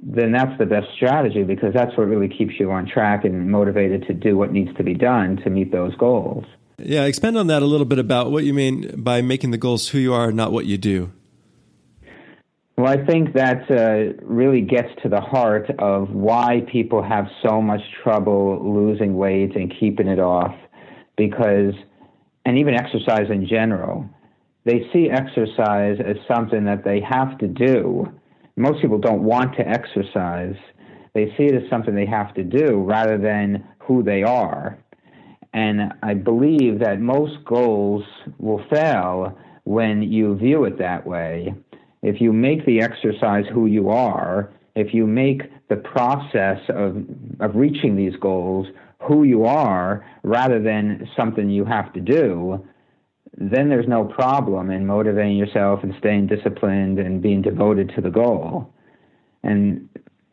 then 0.00 0.30
that's 0.30 0.56
the 0.56 0.66
best 0.66 0.86
strategy 0.94 1.42
because 1.42 1.74
that's 1.74 1.96
what 1.96 2.06
really 2.06 2.28
keeps 2.28 2.52
you 2.60 2.70
on 2.70 2.86
track 2.86 3.24
and 3.24 3.50
motivated 3.50 4.06
to 4.06 4.14
do 4.14 4.38
what 4.38 4.52
needs 4.52 4.72
to 4.76 4.84
be 4.84 4.94
done 4.94 5.36
to 5.38 5.50
meet 5.50 5.72
those 5.72 5.96
goals. 5.96 6.44
Yeah, 6.78 7.06
expand 7.06 7.36
on 7.36 7.48
that 7.48 7.60
a 7.60 7.66
little 7.66 7.86
bit 7.86 7.98
about 7.98 8.30
what 8.30 8.44
you 8.44 8.54
mean 8.54 9.02
by 9.02 9.20
making 9.20 9.50
the 9.50 9.58
goals 9.58 9.88
who 9.88 9.98
you 9.98 10.14
are, 10.14 10.30
not 10.30 10.52
what 10.52 10.66
you 10.66 10.78
do. 10.78 11.10
Well, 12.78 12.86
I 12.86 13.04
think 13.04 13.32
that 13.34 13.68
uh, 13.68 14.24
really 14.24 14.60
gets 14.60 14.90
to 15.02 15.08
the 15.08 15.20
heart 15.20 15.70
of 15.80 16.10
why 16.10 16.64
people 16.70 17.02
have 17.02 17.26
so 17.42 17.60
much 17.60 17.80
trouble 18.00 18.60
losing 18.62 19.16
weight 19.16 19.56
and 19.56 19.74
keeping 19.80 20.06
it 20.06 20.20
off 20.20 20.54
because– 21.16 21.74
and 22.44 22.58
even 22.58 22.74
exercise 22.74 23.30
in 23.30 23.46
general, 23.46 24.08
they 24.64 24.88
see 24.92 25.10
exercise 25.10 25.98
as 26.04 26.16
something 26.26 26.64
that 26.64 26.84
they 26.84 27.00
have 27.00 27.38
to 27.38 27.46
do. 27.46 28.10
Most 28.56 28.80
people 28.80 28.98
don't 28.98 29.22
want 29.22 29.56
to 29.56 29.66
exercise. 29.66 30.56
They 31.14 31.26
see 31.36 31.44
it 31.44 31.54
as 31.54 31.68
something 31.68 31.94
they 31.94 32.06
have 32.06 32.34
to 32.34 32.44
do 32.44 32.82
rather 32.82 33.18
than 33.18 33.66
who 33.80 34.02
they 34.02 34.22
are. 34.22 34.78
And 35.52 35.92
I 36.02 36.14
believe 36.14 36.80
that 36.80 37.00
most 37.00 37.44
goals 37.44 38.04
will 38.38 38.64
fail 38.72 39.38
when 39.64 40.02
you 40.02 40.36
view 40.36 40.64
it 40.64 40.78
that 40.78 41.06
way. 41.06 41.54
If 42.02 42.20
you 42.20 42.32
make 42.32 42.66
the 42.66 42.80
exercise 42.80 43.44
who 43.52 43.66
you 43.66 43.88
are, 43.88 44.52
if 44.74 44.92
you 44.92 45.06
make 45.06 45.42
the 45.68 45.76
process 45.76 46.58
of 46.68 46.96
of 47.40 47.54
reaching 47.54 47.96
these 47.96 48.14
goals 48.20 48.66
who 49.00 49.24
you 49.24 49.44
are 49.44 50.04
rather 50.22 50.62
than 50.62 51.08
something 51.16 51.50
you 51.50 51.64
have 51.64 51.92
to 51.92 52.00
do, 52.00 52.64
then 53.36 53.68
there's 53.68 53.88
no 53.88 54.04
problem 54.04 54.70
in 54.70 54.86
motivating 54.86 55.36
yourself 55.36 55.80
and 55.82 55.94
staying 55.98 56.26
disciplined 56.26 56.98
and 56.98 57.20
being 57.20 57.42
devoted 57.42 57.92
to 57.94 58.00
the 58.00 58.10
goal. 58.10 58.72
And 59.42 59.88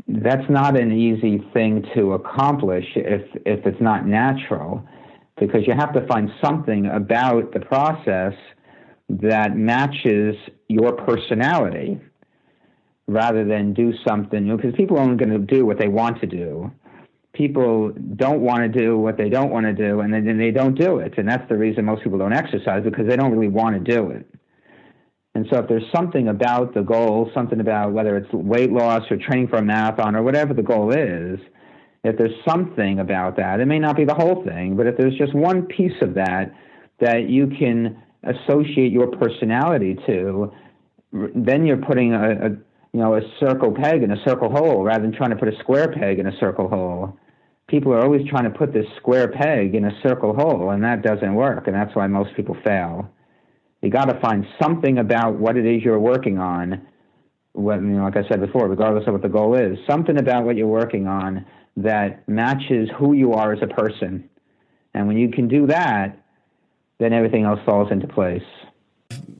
that's 0.08 0.50
not 0.50 0.80
an 0.80 0.92
easy 0.92 1.44
thing 1.54 1.86
to 1.96 2.14
accomplish 2.14 2.86
if 2.96 3.24
if 3.46 3.66
it's 3.66 3.82
not 3.82 4.06
natural 4.06 4.84
because 5.40 5.66
you 5.66 5.74
have 5.74 5.94
to 5.94 6.06
find 6.08 6.30
something 6.44 6.86
about 6.88 7.54
the 7.54 7.60
process 7.60 8.34
that 9.10 9.56
matches 9.56 10.36
your 10.68 10.94
personality 10.94 12.00
rather 13.12 13.46
than 13.46 13.74
do 13.74 13.94
something 14.08 14.56
because 14.56 14.74
people 14.76 14.98
are 14.98 15.02
only 15.02 15.18
going 15.18 15.32
to 15.32 15.40
do 15.40 15.66
what 15.66 15.78
they 15.78 15.88
want 15.88 16.20
to 16.22 16.28
do. 16.28 16.72
People 17.34 17.92
don't 18.16 18.42
want 18.42 18.62
to 18.62 18.80
do 18.80 18.98
what 18.98 19.18
they 19.18 19.30
don't 19.30 19.52
want 19.52 19.66
to 19.66 19.74
do 19.74 20.02
and 20.02 20.14
then 20.14 20.38
they 20.38 20.52
don't 20.52 20.78
do 20.78 21.00
it. 21.00 21.14
And 21.18 21.28
that's 21.28 21.48
the 21.50 21.58
reason 21.58 21.86
most 21.86 22.04
people 22.04 22.20
don't 22.20 22.34
exercise 22.34 22.84
because 22.84 23.08
they 23.08 23.16
don't 23.16 23.32
really 23.32 23.48
want 23.48 23.84
to 23.84 23.92
do 23.92 24.12
it. 24.12 24.28
And 25.34 25.48
so 25.50 25.60
if 25.60 25.70
there's 25.70 25.90
something 25.96 26.28
about 26.28 26.74
the 26.74 26.82
goal 26.82 27.32
something 27.34 27.60
about 27.60 27.94
whether 27.94 28.18
it's 28.18 28.32
weight 28.34 28.72
loss 28.72 29.04
or 29.10 29.18
training 29.18 29.48
for 29.48 29.58
a 29.58 29.64
marathon 29.64 30.16
or 30.16 30.24
whatever 30.24 30.54
the 30.54 30.62
goal 30.62 30.92
is 30.92 31.40
if 32.04 32.18
there's 32.18 32.36
something 32.46 33.00
about 33.00 33.38
that 33.38 33.62
it 33.62 33.66
may 33.66 33.80
not 33.80 33.96
be 33.96 34.04
the 34.04 34.14
whole 34.14 34.44
thing 34.44 34.76
but 34.76 34.88
if 34.88 34.98
there's 34.98 35.18
just 35.18 35.34
one 35.34 35.66
piece 35.68 35.96
of 36.02 36.16
that 36.16 36.54
that 37.00 37.30
you 37.30 37.48
can 37.48 38.02
associate 38.24 38.92
your 38.92 39.08
personality 39.08 39.98
to 40.06 40.52
then 41.12 41.66
you're 41.66 41.78
putting 41.78 42.14
a, 42.14 42.48
a 42.48 42.50
you 42.94 43.00
know, 43.00 43.16
a 43.16 43.22
circle 43.40 43.72
peg 43.74 44.04
in 44.04 44.12
a 44.12 44.22
circle 44.26 44.50
hole 44.50 44.84
rather 44.84 45.04
than 45.04 45.14
trying 45.14 45.30
to 45.30 45.36
put 45.36 45.48
a 45.48 45.58
square 45.60 45.92
peg 45.92 46.20
in 46.20 46.28
a 46.28 46.38
circle 46.40 46.68
hole. 46.68 47.18
People 47.68 47.94
are 47.94 48.02
always 48.02 48.28
trying 48.28 48.44
to 48.44 48.58
put 48.58 48.74
this 48.74 48.86
square 48.98 49.30
peg 49.30 49.76
in 49.76 49.86
a 49.86 50.02
circle 50.04 50.34
hole, 50.34 50.72
and 50.72 50.84
that 50.84 51.02
doesn't 51.02 51.36
work, 51.36 51.68
and 51.68 51.76
that's 51.76 51.96
why 51.96 52.06
most 52.08 52.36
people 52.36 52.58
fail. 52.66 53.10
You 53.82 53.90
got 53.90 54.06
to 54.06 54.20
find 54.20 54.46
something 54.62 54.98
about 54.98 55.36
what 55.36 55.56
it 55.56 55.66
is 55.66 55.82
you're 55.82 56.00
working 56.00 56.38
on. 56.38 56.86
What, 57.54 57.76
you 57.82 57.88
know, 57.88 58.04
like 58.04 58.18
I 58.18 58.28
said 58.30 58.42
before, 58.42 58.68
regardless 58.68 59.08
of 59.08 59.14
what 59.14 59.22
the 59.22 59.30
goal 59.30 59.56
is, 59.56 59.78
something 59.90 60.18
about 60.18 60.46
what 60.46 60.58
you're 60.58 60.68
working 60.68 61.08
on 61.08 61.46
that 61.78 62.28
matches 62.28 62.90
who 62.98 63.14
you 63.14 63.34
are 63.34 63.54
as 63.54 63.60
a 63.62 63.68
person. 63.68 64.30
And 64.94 65.08
when 65.08 65.18
you 65.18 65.30
can 65.30 65.48
do 65.48 65.68
that, 65.68 66.18
then 67.00 67.14
everything 67.14 67.46
else 67.46 67.60
falls 67.66 67.92
into 67.92 68.08
place. 68.08 68.44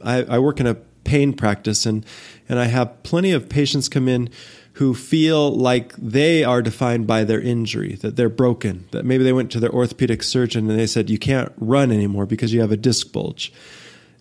I, 0.04 0.24
I 0.24 0.40
work 0.40 0.60
in 0.60 0.68
a 0.68 0.78
pain 1.04 1.34
practice 1.34 1.86
and 1.86 2.06
and 2.48 2.60
I 2.60 2.66
have 2.66 3.04
plenty 3.04 3.32
of 3.32 3.50
patients 3.50 3.90
come 3.90 4.08
in 4.08 4.30
who 4.74 4.94
feel 4.94 5.52
like 5.52 5.94
they 5.96 6.44
are 6.44 6.62
defined 6.62 7.06
by 7.06 7.24
their 7.24 7.42
injury, 7.42 7.96
that 7.96 8.16
they're 8.16 8.30
broken, 8.30 8.88
that 8.92 9.06
maybe 9.06 9.24
they 9.24 9.34
went 9.34 9.52
to 9.52 9.60
their 9.60 9.72
orthopedic 9.72 10.24
surgeon 10.24 10.70
and 10.70 10.80
they 10.80 10.88
said 10.88 11.10
you 11.10 11.20
can't 11.20 11.52
run 11.58 11.92
anymore 11.92 12.26
because 12.26 12.54
you 12.54 12.62
have 12.62 12.72
a 12.72 12.78
disc 12.78 13.12
bulge. 13.12 13.52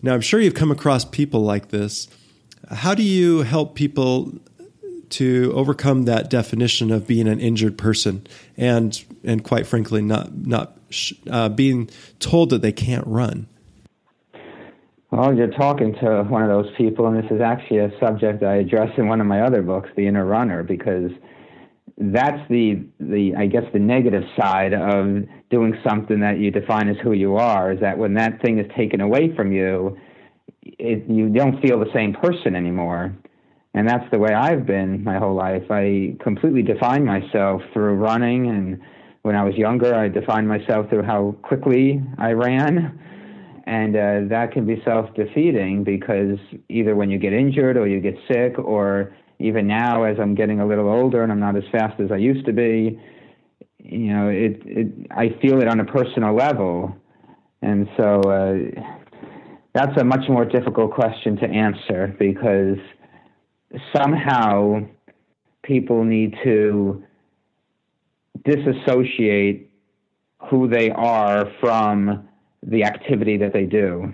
Now 0.01 0.13
I'm 0.13 0.21
sure 0.21 0.39
you've 0.39 0.53
come 0.53 0.71
across 0.71 1.05
people 1.05 1.41
like 1.41 1.69
this. 1.69 2.07
How 2.69 2.93
do 2.93 3.03
you 3.03 3.39
help 3.39 3.75
people 3.75 4.33
to 5.11 5.51
overcome 5.55 6.03
that 6.03 6.29
definition 6.29 6.91
of 6.91 7.05
being 7.05 7.27
an 7.27 7.39
injured 7.39 7.77
person 7.77 8.25
and 8.55 9.03
and 9.23 9.43
quite 9.43 9.67
frankly 9.67 10.01
not 10.01 10.35
not 10.35 10.77
uh, 11.29 11.49
being 11.49 11.89
told 12.19 12.49
that 12.49 12.61
they 12.61 12.71
can't 12.71 13.05
run? 13.07 13.47
Well, 15.11 15.35
you're 15.35 15.51
talking 15.51 15.93
to 16.01 16.23
one 16.23 16.41
of 16.41 16.47
those 16.47 16.73
people, 16.77 17.07
and 17.07 17.21
this 17.21 17.29
is 17.29 17.41
actually 17.41 17.79
a 17.79 17.91
subject 17.99 18.43
I 18.43 18.55
address 18.55 18.91
in 18.97 19.09
one 19.09 19.19
of 19.19 19.27
my 19.27 19.41
other 19.41 19.61
books, 19.61 19.89
The 19.97 20.07
Inner 20.07 20.25
Runner, 20.25 20.63
because 20.63 21.11
that's 21.97 22.39
the 22.49 22.81
the 23.01 23.35
I 23.37 23.47
guess 23.47 23.65
the 23.73 23.79
negative 23.79 24.23
side 24.39 24.73
of 24.73 25.23
doing 25.49 25.77
something 25.85 26.21
that 26.21 26.39
you 26.39 26.49
define 26.49 26.87
as 26.87 26.95
who 27.03 27.11
you 27.11 27.35
are 27.35 27.73
is 27.73 27.81
that 27.81 27.97
when 27.97 28.13
that 28.13 28.41
thing 28.41 28.57
is 28.57 28.65
taken 28.75 29.01
away 29.01 29.35
from 29.35 29.51
you, 29.51 29.97
it, 30.63 31.03
you 31.09 31.27
don't 31.27 31.61
feel 31.61 31.77
the 31.77 31.91
same 31.93 32.13
person 32.13 32.55
anymore. 32.55 33.13
And 33.73 33.87
that's 33.89 34.09
the 34.11 34.17
way 34.17 34.33
I've 34.33 34.65
been 34.65 35.03
my 35.03 35.17
whole 35.17 35.35
life. 35.35 35.63
I 35.69 36.15
completely 36.23 36.63
defined 36.63 37.05
myself 37.05 37.61
through 37.73 37.95
running, 37.95 38.47
and 38.47 38.79
when 39.23 39.35
I 39.35 39.43
was 39.43 39.55
younger, 39.55 39.93
I 39.93 40.07
defined 40.07 40.47
myself 40.47 40.89
through 40.89 41.03
how 41.03 41.35
quickly 41.41 42.01
I 42.17 42.31
ran 42.31 42.97
and 43.71 43.95
uh, 43.95 44.19
that 44.29 44.51
can 44.51 44.65
be 44.65 44.81
self-defeating 44.83 45.83
because 45.85 46.37
either 46.67 46.93
when 46.95 47.09
you 47.09 47.17
get 47.17 47.31
injured 47.31 47.77
or 47.77 47.87
you 47.87 48.01
get 48.01 48.15
sick 48.29 48.59
or 48.59 49.15
even 49.39 49.65
now 49.65 50.03
as 50.03 50.17
i'm 50.19 50.35
getting 50.35 50.59
a 50.59 50.67
little 50.67 50.89
older 50.89 51.23
and 51.23 51.31
i'm 51.31 51.39
not 51.39 51.55
as 51.55 51.63
fast 51.71 51.99
as 51.99 52.11
i 52.11 52.17
used 52.17 52.45
to 52.45 52.51
be 52.51 52.99
you 53.79 54.13
know 54.13 54.27
it, 54.27 54.61
it 54.65 54.87
i 55.11 55.29
feel 55.41 55.61
it 55.61 55.67
on 55.67 55.79
a 55.79 55.85
personal 55.85 56.35
level. 56.35 56.95
And 57.61 57.87
so 57.95 58.19
uh, 58.21 58.81
that's 59.73 59.95
a 59.99 60.03
much 60.03 60.27
more 60.27 60.45
difficult 60.45 60.93
question 60.93 61.37
to 61.37 61.45
answer 61.45 62.15
because 62.17 62.77
somehow 63.95 64.81
people 65.63 66.03
need 66.03 66.35
to 66.43 67.03
disassociate 68.43 69.69
who 70.49 70.67
they 70.67 70.89
are 70.89 71.45
from 71.59 72.27
the 72.63 72.83
activity 72.83 73.37
that 73.37 73.53
they 73.53 73.65
do. 73.65 74.13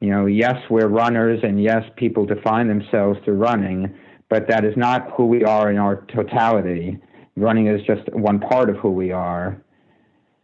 You 0.00 0.10
know, 0.10 0.26
yes, 0.26 0.56
we're 0.68 0.88
runners, 0.88 1.40
and 1.42 1.62
yes, 1.62 1.82
people 1.96 2.26
define 2.26 2.68
themselves 2.68 3.18
through 3.24 3.36
running, 3.36 3.94
but 4.28 4.46
that 4.48 4.64
is 4.64 4.76
not 4.76 5.10
who 5.16 5.26
we 5.26 5.44
are 5.44 5.70
in 5.70 5.78
our 5.78 6.04
totality. 6.14 6.98
Running 7.36 7.66
is 7.66 7.80
just 7.86 8.02
one 8.12 8.40
part 8.40 8.68
of 8.68 8.76
who 8.76 8.90
we 8.90 9.10
are. 9.10 9.60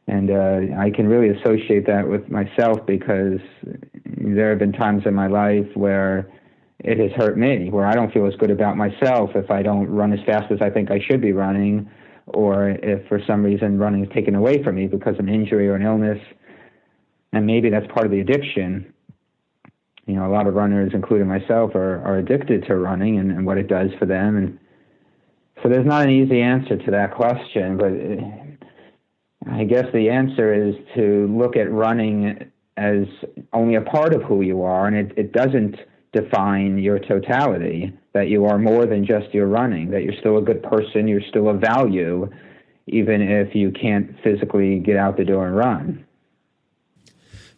And 0.09 0.31
uh, 0.31 0.78
I 0.78 0.90
can 0.90 1.07
really 1.07 1.37
associate 1.38 1.87
that 1.87 2.09
with 2.09 2.28
myself 2.31 2.85
because 2.87 3.40
there 4.04 4.50
have 4.50 4.59
been 4.59 4.73
times 4.73 5.02
in 5.07 5.14
my 5.14 5.26
life 5.26 5.66
where 5.75 6.31
it 6.81 6.99
has 6.99 7.12
hurt 7.12 7.38
me, 7.38 7.71
where 7.71 7.87
I 7.87 7.95
don't 7.95 8.12
feel 8.12 8.26
as 8.26 8.35
good 8.37 8.50
about 8.50 8.76
myself 8.76 9.31
if 9.35 9.50
I 9.50 9.62
don't 9.62 9.87
run 9.87 10.12
as 10.12 10.19
fast 10.26 10.50
as 10.50 10.61
I 10.61 10.71
think 10.71 10.90
I 10.90 10.99
should 10.99 11.21
be 11.21 11.33
running, 11.33 11.88
or 12.26 12.71
if 12.71 13.07
for 13.07 13.21
some 13.26 13.42
reason 13.42 13.78
running 13.78 14.04
is 14.04 14.12
taken 14.12 14.35
away 14.35 14.62
from 14.62 14.76
me 14.76 14.87
because 14.87 15.14
of 15.14 15.21
an 15.21 15.28
injury 15.28 15.69
or 15.69 15.76
an 15.76 15.83
illness 15.83 16.19
and 17.32 17.46
maybe 17.46 17.70
that's 17.70 17.86
part 17.92 18.06
of 18.06 18.12
the 18.12 18.20
addiction. 18.20 18.92
You 20.06 20.16
know, 20.16 20.26
a 20.26 20.32
lot 20.32 20.46
of 20.46 20.54
runners, 20.54 20.92
including 20.94 21.28
myself, 21.28 21.74
are, 21.74 22.02
are 22.04 22.18
addicted 22.18 22.66
to 22.66 22.76
running 22.76 23.18
and, 23.18 23.30
and 23.30 23.46
what 23.46 23.58
it 23.58 23.68
does 23.68 23.90
for 23.98 24.06
them. 24.06 24.36
And 24.36 24.58
so 25.62 25.68
there's 25.68 25.86
not 25.86 26.02
an 26.02 26.10
easy 26.10 26.40
answer 26.40 26.76
to 26.76 26.90
that 26.90 27.14
question, 27.14 27.76
but 27.76 27.92
uh, 27.92 29.54
I 29.54 29.64
guess 29.64 29.86
the 29.92 30.10
answer 30.10 30.52
is 30.52 30.74
to 30.96 31.28
look 31.28 31.56
at 31.56 31.70
running 31.70 32.50
as 32.76 33.04
only 33.52 33.76
a 33.76 33.80
part 33.80 34.14
of 34.14 34.22
who 34.22 34.42
you 34.42 34.62
are, 34.62 34.86
and 34.86 34.96
it, 34.96 35.16
it 35.16 35.32
doesn't 35.32 35.76
define 36.12 36.78
your 36.78 36.98
totality, 36.98 37.92
that 38.12 38.28
you 38.28 38.44
are 38.44 38.58
more 38.58 38.86
than 38.86 39.06
just 39.06 39.32
your 39.32 39.46
running, 39.46 39.90
that 39.90 40.02
you're 40.02 40.18
still 40.20 40.38
a 40.38 40.42
good 40.42 40.62
person, 40.62 41.08
you're 41.08 41.22
still 41.28 41.48
a 41.48 41.54
value, 41.54 42.28
even 42.86 43.22
if 43.22 43.54
you 43.54 43.70
can't 43.70 44.14
physically 44.22 44.78
get 44.78 44.96
out 44.96 45.16
the 45.16 45.24
door 45.24 45.46
and 45.46 45.56
run. 45.56 46.04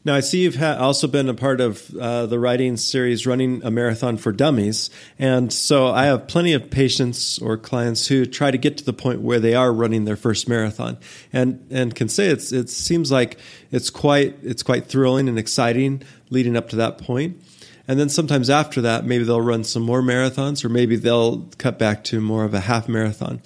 Now, 0.06 0.14
I 0.14 0.20
see 0.20 0.42
you've 0.42 0.56
ha- 0.56 0.76
also 0.78 1.08
been 1.08 1.30
a 1.30 1.34
part 1.34 1.62
of 1.62 1.94
uh, 1.96 2.26
the 2.26 2.38
writing 2.38 2.76
series 2.76 3.26
Running 3.26 3.64
a 3.64 3.70
Marathon 3.70 4.18
for 4.18 4.32
Dummies. 4.32 4.90
And 5.18 5.50
so 5.50 5.86
I 5.86 6.04
have 6.04 6.28
plenty 6.28 6.52
of 6.52 6.70
patients 6.70 7.38
or 7.38 7.56
clients 7.56 8.06
who 8.08 8.26
try 8.26 8.50
to 8.50 8.58
get 8.58 8.76
to 8.78 8.84
the 8.84 8.92
point 8.92 9.22
where 9.22 9.40
they 9.40 9.54
are 9.54 9.72
running 9.72 10.04
their 10.04 10.16
first 10.16 10.46
marathon 10.46 10.98
and, 11.32 11.66
and 11.70 11.94
can 11.94 12.10
say 12.10 12.26
it's, 12.26 12.52
it 12.52 12.68
seems 12.68 13.10
like 13.10 13.38
it's 13.70 13.88
quite, 13.88 14.36
it's 14.42 14.62
quite 14.62 14.88
thrilling 14.88 15.26
and 15.26 15.38
exciting 15.38 16.02
leading 16.28 16.54
up 16.54 16.68
to 16.68 16.76
that 16.76 16.98
point. 16.98 17.40
And 17.88 17.98
then 17.98 18.10
sometimes 18.10 18.50
after 18.50 18.82
that, 18.82 19.06
maybe 19.06 19.24
they'll 19.24 19.40
run 19.40 19.64
some 19.64 19.82
more 19.82 20.02
marathons 20.02 20.66
or 20.66 20.68
maybe 20.68 20.96
they'll 20.96 21.48
cut 21.56 21.78
back 21.78 22.04
to 22.04 22.20
more 22.20 22.44
of 22.44 22.52
a 22.52 22.60
half 22.60 22.88
marathon. 22.88 23.40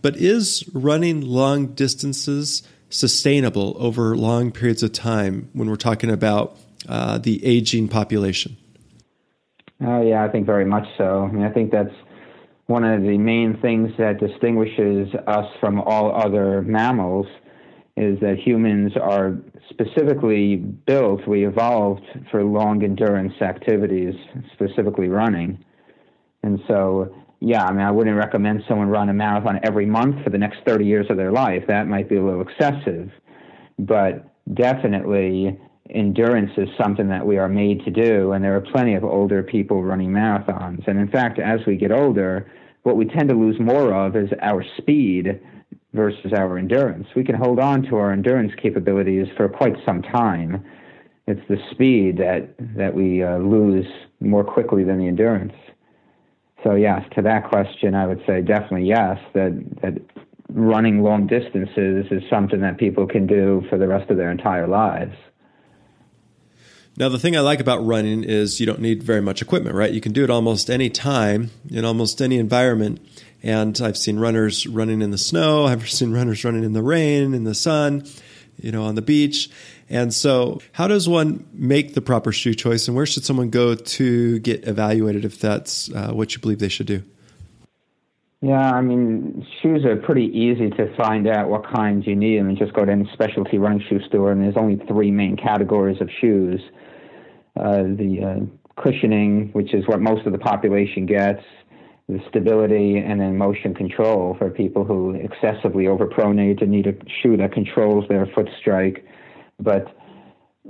But 0.00 0.16
is 0.16 0.62
running 0.72 1.22
long 1.22 1.74
distances 1.74 2.62
sustainable 2.90 3.76
over 3.78 4.16
long 4.16 4.50
periods 4.50 4.82
of 4.82 4.92
time 4.92 5.48
when 5.52 5.68
we're 5.68 5.76
talking 5.76 6.10
about 6.10 6.56
uh, 6.88 7.18
the 7.18 7.44
aging 7.44 7.88
population? 7.88 8.56
Oh, 9.80 10.02
yeah, 10.02 10.24
I 10.24 10.28
think 10.28 10.46
very 10.46 10.64
much 10.64 10.86
so. 10.96 11.24
I 11.24 11.32
mean, 11.32 11.44
I 11.44 11.50
think 11.50 11.70
that's 11.70 11.94
one 12.66 12.84
of 12.84 13.02
the 13.02 13.16
main 13.16 13.58
things 13.60 13.90
that 13.98 14.18
distinguishes 14.18 15.08
us 15.26 15.46
from 15.60 15.80
all 15.80 16.14
other 16.14 16.62
mammals 16.62 17.26
is 17.96 18.18
that 18.20 18.38
humans 18.38 18.92
are 19.00 19.36
specifically 19.70 20.56
built, 20.56 21.26
we 21.26 21.46
evolved 21.46 22.04
for 22.30 22.44
long 22.44 22.84
endurance 22.84 23.34
activities, 23.40 24.14
specifically 24.52 25.08
running. 25.08 25.64
And 26.42 26.60
so 26.68 27.14
yeah, 27.40 27.64
I 27.64 27.72
mean, 27.72 27.82
I 27.82 27.90
wouldn't 27.90 28.16
recommend 28.16 28.62
someone 28.68 28.88
run 28.88 29.08
a 29.08 29.14
marathon 29.14 29.60
every 29.62 29.86
month 29.86 30.24
for 30.24 30.30
the 30.30 30.38
next 30.38 30.58
30 30.66 30.84
years 30.84 31.06
of 31.08 31.16
their 31.16 31.30
life. 31.30 31.64
That 31.68 31.86
might 31.86 32.08
be 32.08 32.16
a 32.16 32.24
little 32.24 32.42
excessive. 32.42 33.10
But 33.78 34.28
definitely, 34.54 35.58
endurance 35.90 36.50
is 36.56 36.68
something 36.82 37.08
that 37.08 37.24
we 37.24 37.38
are 37.38 37.48
made 37.48 37.84
to 37.84 37.90
do. 37.90 38.32
And 38.32 38.44
there 38.44 38.56
are 38.56 38.60
plenty 38.60 38.94
of 38.94 39.04
older 39.04 39.42
people 39.42 39.84
running 39.84 40.10
marathons. 40.10 40.86
And 40.88 40.98
in 40.98 41.08
fact, 41.08 41.38
as 41.38 41.60
we 41.66 41.76
get 41.76 41.92
older, 41.92 42.50
what 42.82 42.96
we 42.96 43.04
tend 43.04 43.28
to 43.28 43.36
lose 43.36 43.56
more 43.60 43.94
of 43.94 44.16
is 44.16 44.30
our 44.42 44.64
speed 44.78 45.40
versus 45.94 46.32
our 46.36 46.58
endurance. 46.58 47.06
We 47.14 47.24
can 47.24 47.36
hold 47.36 47.60
on 47.60 47.82
to 47.84 47.96
our 47.96 48.12
endurance 48.12 48.52
capabilities 48.60 49.26
for 49.36 49.48
quite 49.48 49.74
some 49.86 50.02
time. 50.02 50.64
It's 51.26 51.40
the 51.48 51.58
speed 51.70 52.18
that 52.18 52.54
that 52.76 52.94
we 52.94 53.22
uh, 53.22 53.38
lose 53.38 53.86
more 54.20 54.44
quickly 54.44 54.82
than 54.82 54.98
the 54.98 55.06
endurance. 55.06 55.52
So 56.64 56.74
yes, 56.74 57.04
to 57.14 57.22
that 57.22 57.48
question, 57.48 57.94
I 57.94 58.06
would 58.06 58.22
say 58.26 58.42
definitely 58.42 58.88
yes. 58.88 59.18
That 59.34 59.64
that 59.82 60.02
running 60.50 61.02
long 61.02 61.26
distances 61.26 62.06
is 62.10 62.22
something 62.30 62.60
that 62.60 62.78
people 62.78 63.06
can 63.06 63.26
do 63.26 63.62
for 63.68 63.78
the 63.78 63.86
rest 63.86 64.10
of 64.10 64.16
their 64.16 64.30
entire 64.30 64.66
lives. 64.66 65.14
Now, 66.96 67.08
the 67.08 67.18
thing 67.18 67.36
I 67.36 67.40
like 67.40 67.60
about 67.60 67.86
running 67.86 68.24
is 68.24 68.58
you 68.58 68.66
don't 68.66 68.80
need 68.80 69.04
very 69.04 69.20
much 69.20 69.40
equipment, 69.40 69.76
right? 69.76 69.92
You 69.92 70.00
can 70.00 70.12
do 70.12 70.24
it 70.24 70.30
almost 70.30 70.68
any 70.68 70.90
time 70.90 71.50
in 71.70 71.84
almost 71.84 72.20
any 72.20 72.38
environment. 72.38 73.00
And 73.40 73.80
I've 73.80 73.96
seen 73.96 74.18
runners 74.18 74.66
running 74.66 75.00
in 75.00 75.12
the 75.12 75.18
snow. 75.18 75.66
I've 75.66 75.88
seen 75.88 76.10
runners 76.10 76.44
running 76.44 76.64
in 76.64 76.72
the 76.72 76.82
rain, 76.82 77.34
in 77.34 77.44
the 77.44 77.54
sun, 77.54 78.04
you 78.58 78.72
know, 78.72 78.84
on 78.84 78.94
the 78.94 79.02
beach. 79.02 79.50
And 79.88 80.12
so, 80.12 80.60
how 80.72 80.86
does 80.86 81.08
one 81.08 81.46
make 81.52 81.94
the 81.94 82.00
proper 82.00 82.32
shoe 82.32 82.54
choice, 82.54 82.88
and 82.88 82.96
where 82.96 83.06
should 83.06 83.24
someone 83.24 83.50
go 83.50 83.74
to 83.74 84.38
get 84.40 84.66
evaluated 84.66 85.24
if 85.24 85.40
that's 85.40 85.90
uh, 85.92 86.12
what 86.12 86.34
you 86.34 86.40
believe 86.40 86.58
they 86.58 86.68
should 86.68 86.86
do? 86.86 87.02
Yeah, 88.40 88.70
I 88.70 88.82
mean, 88.82 89.44
shoes 89.62 89.84
are 89.84 89.96
pretty 89.96 90.26
easy 90.26 90.70
to 90.70 90.94
find 90.96 91.26
out 91.26 91.48
what 91.48 91.64
kinds 91.64 92.06
you 92.06 92.14
need. 92.14 92.38
I 92.38 92.42
mean, 92.42 92.56
just 92.56 92.72
go 92.72 92.84
to 92.84 92.92
any 92.92 93.10
specialty 93.12 93.58
running 93.58 93.82
shoe 93.88 94.00
store, 94.06 94.30
and 94.30 94.44
there's 94.44 94.56
only 94.56 94.76
three 94.86 95.10
main 95.10 95.36
categories 95.36 96.00
of 96.00 96.08
shoes 96.20 96.60
uh, 97.58 97.82
the 97.82 98.20
uh, 98.22 98.82
cushioning, 98.82 99.50
which 99.52 99.74
is 99.74 99.86
what 99.88 100.00
most 100.00 100.26
of 100.26 100.32
the 100.32 100.38
population 100.38 101.06
gets, 101.06 101.42
the 102.08 102.20
stability, 102.28 102.98
and 102.98 103.20
then 103.20 103.36
motion 103.36 103.74
control 103.74 104.34
for 104.38 104.48
people 104.48 104.84
who 104.84 105.14
excessively 105.14 105.84
overpronate 105.84 106.62
and 106.62 106.70
need 106.70 106.86
a 106.86 106.94
shoe 107.22 107.36
that 107.36 107.52
controls 107.52 108.06
their 108.08 108.26
foot 108.34 108.48
strike. 108.60 109.04
But 109.60 109.94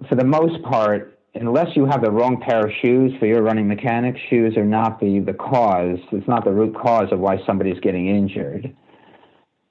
for 0.08 0.16
the 0.16 0.24
most 0.24 0.62
part, 0.64 1.18
unless 1.34 1.76
you 1.76 1.86
have 1.86 2.02
the 2.02 2.10
wrong 2.10 2.40
pair 2.40 2.66
of 2.66 2.72
shoes 2.82 3.12
for 3.20 3.26
your 3.26 3.42
running 3.42 3.68
mechanic, 3.68 4.16
shoes 4.28 4.56
are 4.56 4.64
not 4.64 4.98
the, 4.98 5.20
the 5.20 5.34
cause. 5.34 5.98
It's 6.10 6.26
not 6.26 6.44
the 6.44 6.52
root 6.52 6.74
cause 6.74 7.08
of 7.12 7.20
why 7.20 7.38
somebody's 7.46 7.78
getting 7.80 8.08
injured. 8.08 8.74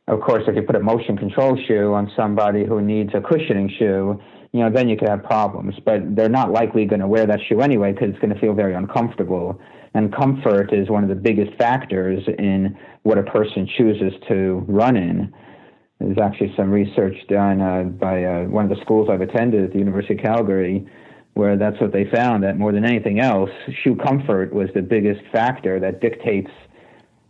Of 0.08 0.22
course, 0.22 0.44
if 0.48 0.56
you 0.56 0.62
put 0.62 0.76
a 0.76 0.80
motion 0.80 1.18
control 1.18 1.58
shoe 1.68 1.94
on 1.94 2.12
somebody 2.16 2.66
who 2.66 2.82
needs 2.82 3.12
a 3.14 3.22
cushioning 3.22 3.70
shoe, 3.78 4.22
you 4.54 4.62
know, 4.62 4.70
then 4.72 4.88
you 4.88 4.96
could 4.98 5.10
have 5.10 5.24
problems. 5.24 5.76
But 5.84 6.16
they're 6.16 6.30
not 6.30 6.52
likely 6.52 6.86
going 6.86 7.02
to 7.02 7.08
wear 7.08 7.26
that 7.26 7.40
shoe 7.48 7.60
anyway 7.62 7.92
because 7.92 8.10
it's 8.10 8.20
going 8.20 8.34
to 8.34 8.40
feel 8.40 8.54
very 8.54 8.74
uncomfortable. 8.74 9.60
And 9.94 10.14
comfort 10.16 10.74
is 10.74 10.90
one 10.90 11.04
of 11.04 11.10
the 11.10 11.16
biggest 11.16 11.58
factors 11.58 12.24
in 12.40 12.78
what 13.04 13.18
a 13.18 13.24
person 13.24 13.68
chooses 13.78 14.14
to 14.30 14.64
run 14.68 14.96
in. 14.96 15.34
There's 16.00 16.18
actually 16.20 16.54
some 16.56 16.70
research 16.70 17.16
done 17.28 17.62
uh, 17.62 17.84
by 17.84 18.24
uh, 18.24 18.44
one 18.46 18.70
of 18.70 18.70
the 18.70 18.82
schools 18.84 19.10
I've 19.12 19.22
attended 19.22 19.64
at 19.64 19.74
the 19.74 19.80
University 19.80 20.14
of 20.14 20.22
Calgary 20.22 20.88
where 21.38 21.56
that's 21.56 21.80
what 21.80 21.94
they 21.94 22.06
found 22.12 22.44
that 22.44 22.58
more 22.58 22.72
than 22.72 22.84
anything 22.84 23.20
else, 23.20 23.52
shoe 23.84 23.96
comfort 23.96 24.52
was 24.52 24.70
the 24.74 24.82
biggest 24.82 25.22
factor 25.32 25.80
that 25.80 26.02
dictates 26.02 26.50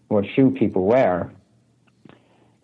what 0.07 0.23
shoe 0.33 0.49
people 0.57 0.85
wear. 0.85 1.29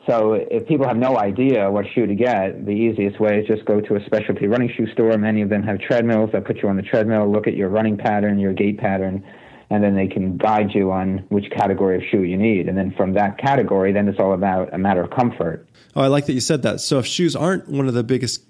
So 0.07 0.33
if 0.33 0.67
people 0.67 0.86
have 0.86 0.98
no 0.98 1.17
idea 1.17 1.72
what 1.72 1.86
shoe 1.93 2.05
to 2.05 2.15
get, 2.15 2.65
the 2.65 2.72
easiest 2.72 3.22
way 3.22 3.39
is 3.39 3.48
just 3.48 3.63
go 3.65 3.79
to 3.79 3.95
a 3.95 4.05
specialty 4.05 4.48
running 4.48 4.69
shoe 4.75 4.91
store. 4.91 5.17
Many 5.17 5.41
of 5.41 5.50
them 5.50 5.63
have 5.63 5.79
treadmills 5.79 6.31
that 6.33 6.45
put 6.45 6.57
you 6.57 6.67
on 6.67 6.75
the 6.75 6.81
treadmill, 6.81 7.31
look 7.31 7.48
at 7.48 7.55
your 7.55 7.69
running 7.69 7.95
pattern, 7.95 8.38
your 8.38 8.53
gait 8.53 8.77
pattern, 8.79 9.24
and 9.69 9.81
then 9.81 9.95
they 9.95 10.07
can 10.07 10.38
guide 10.38 10.72
you 10.74 10.91
on 10.91 11.19
which 11.29 11.50
category 11.51 11.95
of 11.95 12.03
shoe 12.12 12.24
you 12.24 12.36
need. 12.36 12.67
And 12.67 12.77
then 12.77 12.93
from 12.98 13.13
that 13.13 13.38
category, 13.38 13.93
then 13.93 14.10
it's 14.10 14.19
all 14.19 14.33
about 14.33 14.74
a 14.74 14.77
matter 14.77 15.01
of 15.01 15.12
comfort. 15.12 15.67
Oh, 15.95 16.01
I 16.01 16.07
like 16.07 16.25
that 16.25 16.33
you 16.33 16.41
said 16.41 16.63
that. 16.63 16.81
So 16.81 17.00
if 17.00 17.05
shoes 17.05 17.33
aren't 17.33 17.69
one 17.69 17.88
of 17.88 17.93
the 17.93 18.03
biggest 18.03 18.43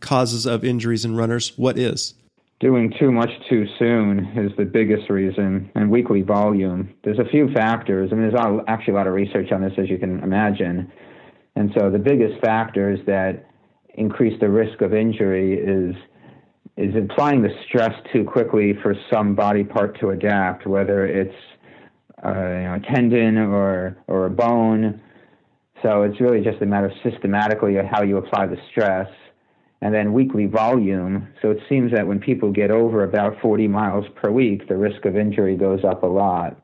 causes 0.00 0.46
of 0.46 0.64
injuries 0.64 1.04
in 1.04 1.16
runners, 1.16 1.52
what 1.56 1.78
is? 1.78 2.14
Doing 2.60 2.92
too 2.98 3.10
much 3.10 3.30
too 3.48 3.66
soon 3.78 4.20
is 4.36 4.52
the 4.56 4.64
biggest 4.64 5.10
reason, 5.10 5.70
and 5.74 5.90
weekly 5.90 6.22
volume. 6.22 6.94
There's 7.02 7.18
a 7.18 7.28
few 7.30 7.52
factors. 7.52 8.10
I 8.12 8.14
mean, 8.14 8.30
there's 8.30 8.62
actually 8.68 8.94
a 8.94 8.96
lot 8.96 9.06
of 9.06 9.14
research 9.14 9.52
on 9.52 9.60
this, 9.60 9.72
as 9.78 9.88
you 9.88 9.98
can 9.98 10.20
imagine. 10.22 10.90
And 11.56 11.72
so 11.78 11.90
the 11.90 11.98
biggest 11.98 12.40
factors 12.40 13.00
that 13.06 13.46
increase 13.94 14.38
the 14.40 14.48
risk 14.48 14.80
of 14.80 14.94
injury 14.94 15.54
is 15.54 15.94
is 16.76 16.92
applying 16.96 17.40
the 17.40 17.50
stress 17.68 17.92
too 18.12 18.24
quickly 18.24 18.74
for 18.82 18.96
some 19.12 19.36
body 19.36 19.62
part 19.62 19.98
to 20.00 20.10
adapt, 20.10 20.66
whether 20.66 21.06
it's 21.06 21.36
uh, 22.24 22.30
you 22.30 22.34
know, 22.34 22.80
a 22.82 22.92
tendon 22.92 23.38
or 23.38 23.96
or 24.08 24.26
a 24.26 24.30
bone. 24.30 25.00
So 25.82 26.02
it's 26.02 26.20
really 26.20 26.42
just 26.42 26.62
a 26.62 26.66
matter 26.66 26.86
of 26.86 26.92
systematically 27.08 27.76
how 27.90 28.02
you 28.02 28.16
apply 28.16 28.46
the 28.46 28.56
stress 28.70 29.08
and 29.84 29.94
then 29.94 30.14
weekly 30.14 30.46
volume. 30.46 31.28
So 31.42 31.50
it 31.50 31.58
seems 31.68 31.92
that 31.92 32.06
when 32.06 32.18
people 32.18 32.50
get 32.50 32.70
over 32.70 33.04
about 33.04 33.38
40 33.42 33.68
miles 33.68 34.06
per 34.16 34.30
week, 34.30 34.66
the 34.66 34.78
risk 34.78 35.04
of 35.04 35.14
injury 35.14 35.56
goes 35.56 35.84
up 35.84 36.02
a 36.02 36.06
lot. 36.06 36.58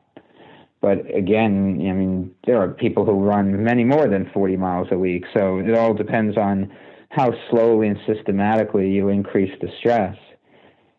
But 0.81 1.05
again, 1.15 1.77
I 1.87 1.93
mean, 1.93 2.33
there 2.47 2.59
are 2.59 2.69
people 2.69 3.05
who 3.05 3.23
run 3.23 3.63
many 3.63 3.83
more 3.83 4.07
than 4.07 4.27
40 4.33 4.57
miles 4.57 4.87
a 4.89 4.97
week. 4.97 5.25
So 5.37 5.59
it 5.59 5.77
all 5.77 5.93
depends 5.93 6.35
on 6.35 6.73
how 7.09 7.31
slowly 7.51 7.89
and 7.89 7.99
systematically 8.07 8.89
you 8.89 9.09
increase 9.09 9.53
the 9.61 9.69
stress. 9.77 10.17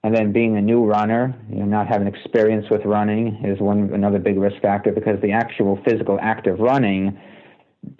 And 0.04 0.14
then 0.14 0.30
being 0.30 0.56
a 0.56 0.62
new 0.62 0.84
runner, 0.84 1.34
you 1.50 1.56
know, 1.56 1.64
not 1.64 1.88
having 1.88 2.06
experience 2.06 2.66
with 2.70 2.84
running 2.84 3.44
is 3.44 3.58
one 3.58 3.90
another 3.92 4.20
big 4.20 4.38
risk 4.38 4.62
factor 4.62 4.92
because 4.92 5.20
the 5.22 5.32
actual 5.32 5.80
physical 5.84 6.20
act 6.22 6.46
of 6.46 6.60
running 6.60 7.18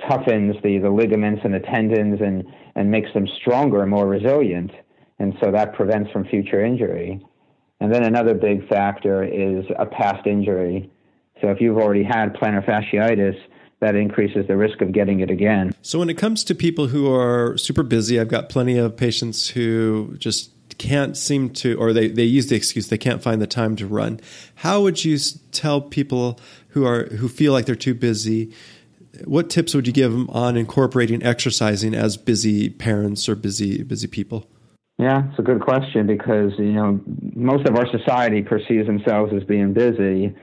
toughens 0.00 0.60
the, 0.62 0.78
the 0.78 0.90
ligaments 0.90 1.42
and 1.44 1.54
the 1.54 1.60
tendons 1.60 2.20
and, 2.20 2.44
and 2.74 2.90
makes 2.90 3.12
them 3.14 3.26
stronger 3.40 3.82
and 3.82 3.90
more 3.90 4.06
resilient. 4.06 4.70
And 5.18 5.34
so 5.42 5.50
that 5.52 5.74
prevents 5.74 6.10
from 6.10 6.24
future 6.24 6.64
injury. 6.64 7.24
And 7.80 7.92
then 7.92 8.04
another 8.04 8.34
big 8.34 8.68
factor 8.68 9.24
is 9.24 9.64
a 9.78 9.86
past 9.86 10.26
injury. 10.26 10.90
So 11.40 11.48
if 11.48 11.60
you've 11.60 11.78
already 11.78 12.04
had 12.04 12.34
plantar 12.34 12.64
fasciitis, 12.64 13.36
that 13.80 13.96
increases 13.96 14.46
the 14.46 14.56
risk 14.56 14.80
of 14.80 14.92
getting 14.92 15.20
it 15.20 15.30
again. 15.30 15.74
So 15.82 15.98
when 15.98 16.08
it 16.08 16.16
comes 16.16 16.44
to 16.44 16.54
people 16.54 16.86
who 16.86 17.12
are 17.12 17.56
super 17.58 17.82
busy, 17.82 18.20
I've 18.20 18.28
got 18.28 18.48
plenty 18.48 18.78
of 18.78 18.96
patients 18.96 19.48
who 19.48 20.14
just 20.18 20.50
can't 20.78 21.16
seem 21.16 21.50
to, 21.50 21.76
or 21.78 21.92
they, 21.92 22.08
they 22.08 22.22
use 22.22 22.46
the 22.46 22.54
excuse 22.54 22.86
they 22.86 22.98
can't 22.98 23.20
find 23.20 23.42
the 23.42 23.46
time 23.46 23.74
to 23.76 23.86
run. 23.86 24.20
How 24.56 24.80
would 24.82 25.04
you 25.04 25.18
tell 25.50 25.80
people 25.80 26.38
who 26.68 26.86
are 26.86 27.06
who 27.06 27.28
feel 27.28 27.52
like 27.52 27.66
they're 27.66 27.74
too 27.74 27.94
busy 27.94 28.52
what 29.24 29.50
tips 29.50 29.74
would 29.74 29.86
you 29.86 29.92
give 29.92 30.12
them 30.12 30.28
on 30.30 30.56
incorporating 30.56 31.22
exercising 31.22 31.94
as 31.94 32.16
busy 32.16 32.70
parents 32.70 33.28
or 33.28 33.34
busy 33.34 33.82
busy 33.82 34.06
people? 34.06 34.46
Yeah, 34.98 35.28
it's 35.30 35.38
a 35.38 35.42
good 35.42 35.60
question 35.60 36.06
because 36.06 36.52
you 36.58 36.72
know 36.72 37.00
most 37.34 37.66
of 37.68 37.76
our 37.76 37.86
society 37.90 38.42
perceives 38.42 38.86
themselves 38.86 39.32
as 39.34 39.42
being 39.44 39.72
busy, 39.72 40.34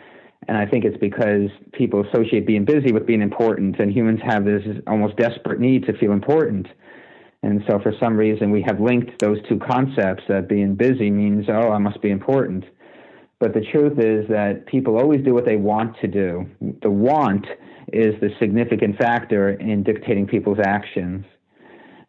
and 0.47 0.57
I 0.57 0.65
think 0.65 0.85
it's 0.85 0.97
because 0.97 1.49
people 1.73 2.05
associate 2.07 2.45
being 2.45 2.65
busy 2.65 2.91
with 2.91 3.05
being 3.05 3.21
important, 3.21 3.79
and 3.79 3.91
humans 3.91 4.19
have 4.23 4.45
this 4.45 4.63
almost 4.87 5.15
desperate 5.17 5.59
need 5.59 5.85
to 5.85 5.97
feel 5.97 6.11
important. 6.11 6.67
And 7.41 7.63
so, 7.69 7.79
for 7.79 7.93
some 7.99 8.17
reason, 8.17 8.51
we 8.51 8.61
have 8.67 8.81
linked 8.81 9.19
those 9.19 9.37
two 9.47 9.59
concepts 9.59 10.23
that 10.27 10.49
being 10.49 10.75
busy 10.75 11.09
means, 11.09 11.45
oh, 11.47 11.71
I 11.71 11.77
must 11.77 12.01
be 12.01 12.09
important. 12.09 12.65
But 13.39 13.53
the 13.53 13.61
truth 13.71 13.97
is 13.99 14.27
that 14.29 14.65
people 14.65 14.97
always 14.97 15.23
do 15.23 15.33
what 15.33 15.45
they 15.45 15.55
want 15.55 15.95
to 16.01 16.07
do. 16.07 16.45
The 16.81 16.89
want 16.89 17.45
is 17.93 18.13
the 18.19 18.29
significant 18.39 18.97
factor 18.97 19.51
in 19.51 19.83
dictating 19.83 20.27
people's 20.27 20.59
actions. 20.63 21.25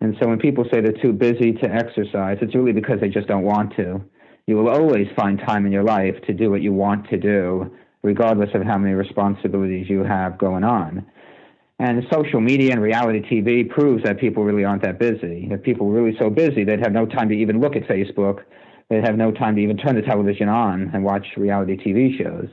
And 0.01 0.17
so 0.21 0.29
when 0.29 0.39
people 0.39 0.65
say 0.73 0.81
they're 0.81 1.01
too 1.01 1.13
busy 1.13 1.53
to 1.53 1.71
exercise, 1.71 2.39
it's 2.41 2.55
really 2.55 2.73
because 2.73 3.01
they 3.01 3.09
just 3.09 3.29
don't 3.29 3.45
want 3.45 3.77
to. 3.77 4.03
You 4.47 4.57
will 4.57 4.69
always 4.69 5.07
find 5.15 5.39
time 5.39 5.67
in 5.67 5.73
your 5.73 5.85
life 5.85 6.15
to 6.27 6.33
do 6.33 6.51
what 6.51 6.63
you 6.63 6.73
want 6.73 7.09
to 7.11 7.17
do, 7.17 7.71
regardless 8.03 8.51
of 8.55 8.63
how 8.63 8.79
many 8.79 8.95
responsibilities 8.95 9.89
you 9.89 10.03
have 10.03 10.39
going 10.39 10.65
on. 10.65 11.07
And 11.79 12.03
social 12.13 12.41
media 12.41 12.73
and 12.73 12.83
reality 12.83 13.21
TV 13.21 13.69
proves 13.69 14.03
that 14.05 14.19
people 14.19 14.45
really 14.45 14.65
aren't 14.65 14.83
that 14.83 14.99
busy. 14.99 15.49
If 15.51 15.63
people 15.63 15.87
were 15.87 16.03
really 16.03 16.17
so 16.19 16.29
busy, 16.29 16.65
they'd 16.65 16.81
have 16.81 16.93
no 16.93 17.07
time 17.07 17.29
to 17.29 17.35
even 17.35 17.61
look 17.61 17.77
at 17.77 17.85
Facebook. 17.85 18.41
They'd 18.91 19.07
have 19.07 19.17
no 19.17 19.31
time 19.31 19.55
to 19.55 19.63
even 19.63 19.77
turn 19.77 19.95
the 19.95 20.03
television 20.03 20.49
on 20.49 20.91
and 20.93 21.05
watch 21.05 21.25
reality 21.37 21.77
TV 21.77 22.19
shows. 22.19 22.49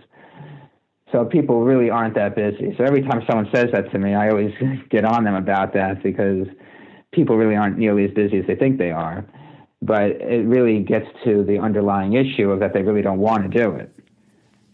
So 1.11 1.25
people 1.25 1.63
really 1.63 1.89
aren't 1.89 2.15
that 2.15 2.35
busy. 2.35 2.75
So 2.77 2.83
every 2.83 3.01
time 3.01 3.23
someone 3.27 3.49
says 3.53 3.67
that 3.73 3.91
to 3.91 3.99
me, 3.99 4.13
I 4.13 4.29
always 4.29 4.53
get 4.89 5.03
on 5.03 5.23
them 5.23 5.35
about 5.35 5.73
that 5.73 6.03
because 6.03 6.47
people 7.11 7.37
really 7.37 7.55
aren't 7.55 7.77
nearly 7.77 8.05
as 8.05 8.11
busy 8.11 8.37
as 8.37 8.45
they 8.45 8.55
think 8.55 8.77
they 8.77 8.91
are. 8.91 9.25
But 9.81 10.21
it 10.21 10.45
really 10.45 10.79
gets 10.83 11.07
to 11.25 11.43
the 11.43 11.59
underlying 11.59 12.13
issue 12.13 12.51
of 12.51 12.59
that 12.59 12.73
they 12.73 12.81
really 12.81 13.01
don't 13.01 13.19
want 13.19 13.51
to 13.51 13.57
do 13.57 13.71
it. 13.71 13.91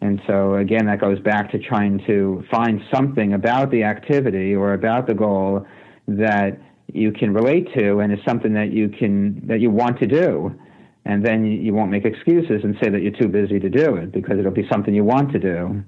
And 0.01 0.21
so 0.27 0.55
again, 0.55 0.85
that 0.87 0.99
goes 0.99 1.19
back 1.19 1.51
to 1.51 1.59
trying 1.59 2.03
to 2.07 2.43
find 2.51 2.81
something 2.93 3.33
about 3.33 3.71
the 3.71 3.83
activity 3.83 4.53
or 4.53 4.73
about 4.73 5.07
the 5.07 5.13
goal 5.13 5.65
that 6.07 6.59
you 6.91 7.13
can 7.13 7.33
relate 7.33 7.67
to 7.77 7.99
and 7.99 8.11
is 8.11 8.19
something 8.27 8.53
that 8.53 8.71
you 8.71 8.89
can 8.89 9.47
that 9.47 9.61
you 9.61 9.69
want 9.69 9.99
to 9.99 10.07
do. 10.07 10.53
And 11.05 11.25
then 11.25 11.45
you 11.45 11.73
won't 11.73 11.91
make 11.91 12.05
excuses 12.05 12.63
and 12.63 12.77
say 12.81 12.89
that 12.89 13.01
you're 13.01 13.11
too 13.11 13.27
busy 13.27 13.59
to 13.59 13.69
do 13.69 13.95
it 13.95 14.11
because 14.11 14.39
it'll 14.39 14.51
be 14.51 14.67
something 14.71 14.93
you 14.93 15.03
want 15.03 15.33
to 15.33 15.39
do. 15.39 15.83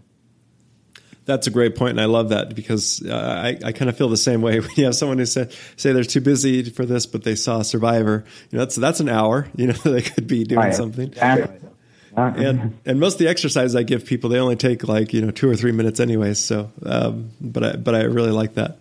That's 1.25 1.47
a 1.47 1.51
great 1.51 1.75
point, 1.75 1.91
and 1.91 2.01
I 2.01 2.05
love 2.05 2.29
that 2.29 2.53
because 2.53 3.03
uh, 3.03 3.15
I, 3.15 3.57
I 3.67 3.71
kind 3.71 3.89
of 3.89 3.97
feel 3.97 4.09
the 4.09 4.17
same 4.17 4.41
way. 4.41 4.59
When 4.65 4.69
you 4.75 4.85
have 4.85 4.95
someone 4.95 5.17
who 5.17 5.25
say, 5.25 5.49
say 5.75 5.91
they're 5.91 6.03
too 6.03 6.21
busy 6.21 6.69
for 6.69 6.85
this, 6.85 7.07
but 7.07 7.23
they 7.23 7.35
saw 7.35 7.63
Survivor, 7.63 8.25
you 8.51 8.57
know, 8.57 8.63
that's 8.63 8.75
that's 8.75 8.99
an 8.99 9.09
hour. 9.09 9.47
You 9.55 9.67
know, 9.67 9.73
they 9.73 10.01
could 10.01 10.27
be 10.27 10.43
doing 10.43 10.73
something. 10.73 11.07
Exactly. 11.07 11.69
and 12.15 12.77
and 12.85 12.99
most 12.99 13.13
of 13.13 13.19
the 13.19 13.27
exercises 13.27 13.75
I 13.75 13.81
give 13.81 14.05
people, 14.05 14.29
they 14.29 14.37
only 14.37 14.55
take 14.55 14.87
like 14.87 15.13
you 15.13 15.21
know 15.21 15.31
two 15.31 15.49
or 15.49 15.55
three 15.55 15.71
minutes 15.71 15.99
anyways. 15.99 16.37
So, 16.37 16.71
um, 16.85 17.31
but 17.41 17.63
I 17.63 17.75
but 17.77 17.95
I 17.95 18.03
really 18.03 18.31
like 18.31 18.53
that. 18.55 18.77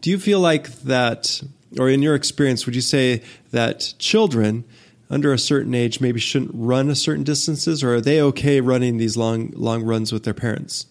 Do 0.00 0.10
you 0.10 0.18
feel 0.18 0.40
like 0.40 0.72
that, 0.82 1.40
or 1.78 1.88
in 1.88 2.02
your 2.02 2.16
experience, 2.16 2.66
would 2.66 2.74
you 2.74 2.80
say 2.80 3.22
that 3.52 3.94
children 3.98 4.64
under 5.08 5.32
a 5.32 5.38
certain 5.38 5.74
age 5.74 6.00
maybe 6.00 6.20
shouldn't 6.20 6.50
run 6.54 6.88
a 6.88 6.94
certain 6.94 7.24
distances, 7.24 7.82
or 7.82 7.94
are 7.94 8.00
they 8.00 8.20
okay 8.20 8.60
running 8.60 8.98
these 8.98 9.16
long 9.16 9.52
long 9.54 9.82
runs 9.82 10.12
with 10.12 10.24
their 10.24 10.34
parents? 10.34 10.86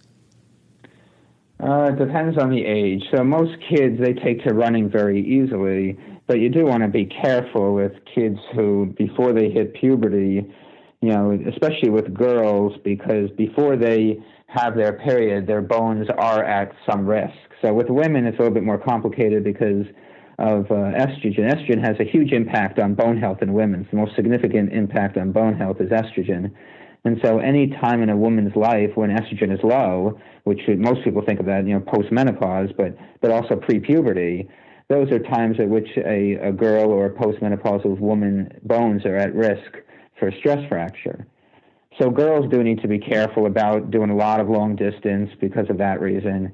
Uh, 1.61 1.91
it 1.93 1.97
depends 1.97 2.37
on 2.37 2.49
the 2.49 2.65
age. 2.65 3.03
So 3.15 3.23
most 3.23 3.53
kids 3.69 3.99
they 3.99 4.13
take 4.13 4.43
to 4.43 4.53
running 4.53 4.89
very 4.89 5.21
easily, 5.21 5.97
but 6.27 6.39
you 6.39 6.49
do 6.49 6.65
want 6.65 6.83
to 6.83 6.89
be 6.89 7.05
careful 7.05 7.73
with 7.73 7.93
kids 8.13 8.37
who 8.53 8.93
before 8.97 9.33
they 9.33 9.49
hit 9.49 9.73
puberty, 9.73 10.45
you 11.01 11.09
know, 11.09 11.37
especially 11.49 11.89
with 11.89 12.13
girls 12.13 12.73
because 12.83 13.29
before 13.37 13.77
they 13.77 14.17
have 14.47 14.75
their 14.75 14.93
period, 14.93 15.47
their 15.47 15.61
bones 15.61 16.07
are 16.17 16.43
at 16.43 16.73
some 16.89 17.05
risk. 17.05 17.33
So 17.61 17.73
with 17.73 17.89
women, 17.89 18.25
it's 18.25 18.37
a 18.37 18.41
little 18.41 18.53
bit 18.53 18.63
more 18.63 18.77
complicated 18.77 19.43
because 19.43 19.85
of 20.37 20.65
uh, 20.69 20.91
estrogen. 20.95 21.51
Estrogen 21.51 21.81
has 21.81 21.95
a 21.99 22.03
huge 22.03 22.31
impact 22.31 22.79
on 22.79 22.93
bone 22.93 23.17
health 23.17 23.41
in 23.41 23.53
women. 23.53 23.87
The 23.89 23.97
most 23.97 24.15
significant 24.15 24.73
impact 24.73 25.17
on 25.17 25.31
bone 25.31 25.55
health 25.57 25.77
is 25.79 25.89
estrogen. 25.89 26.51
And 27.05 27.19
so, 27.23 27.39
any 27.39 27.67
time 27.67 28.01
in 28.01 28.09
a 28.09 28.17
woman's 28.17 28.55
life 28.55 28.91
when 28.95 29.11
estrogen 29.11 29.53
is 29.53 29.59
low, 29.63 30.19
which 30.43 30.61
most 30.67 31.03
people 31.03 31.21
think 31.25 31.39
of 31.39 31.45
that, 31.45 31.65
you 31.67 31.73
know, 31.73 31.79
post-menopause, 31.79 32.69
but 32.77 32.97
but 33.21 33.31
also 33.31 33.55
pre-puberty, 33.55 34.49
those 34.89 35.11
are 35.11 35.19
times 35.19 35.57
at 35.59 35.69
which 35.69 35.87
a, 35.97 36.33
a 36.41 36.51
girl 36.51 36.91
or 36.91 37.05
a 37.05 37.13
postmenopausal 37.13 37.99
woman 37.99 38.51
bones 38.63 39.05
are 39.05 39.15
at 39.15 39.33
risk 39.33 39.77
for 40.19 40.31
stress 40.39 40.67
fracture. 40.67 41.27
So 41.99 42.09
girls 42.09 42.51
do 42.51 42.61
need 42.63 42.81
to 42.81 42.87
be 42.87 42.99
careful 42.99 43.45
about 43.45 43.89
doing 43.89 44.09
a 44.09 44.15
lot 44.15 44.39
of 44.39 44.49
long 44.49 44.75
distance 44.75 45.29
because 45.39 45.69
of 45.69 45.77
that 45.77 46.01
reason. 46.01 46.51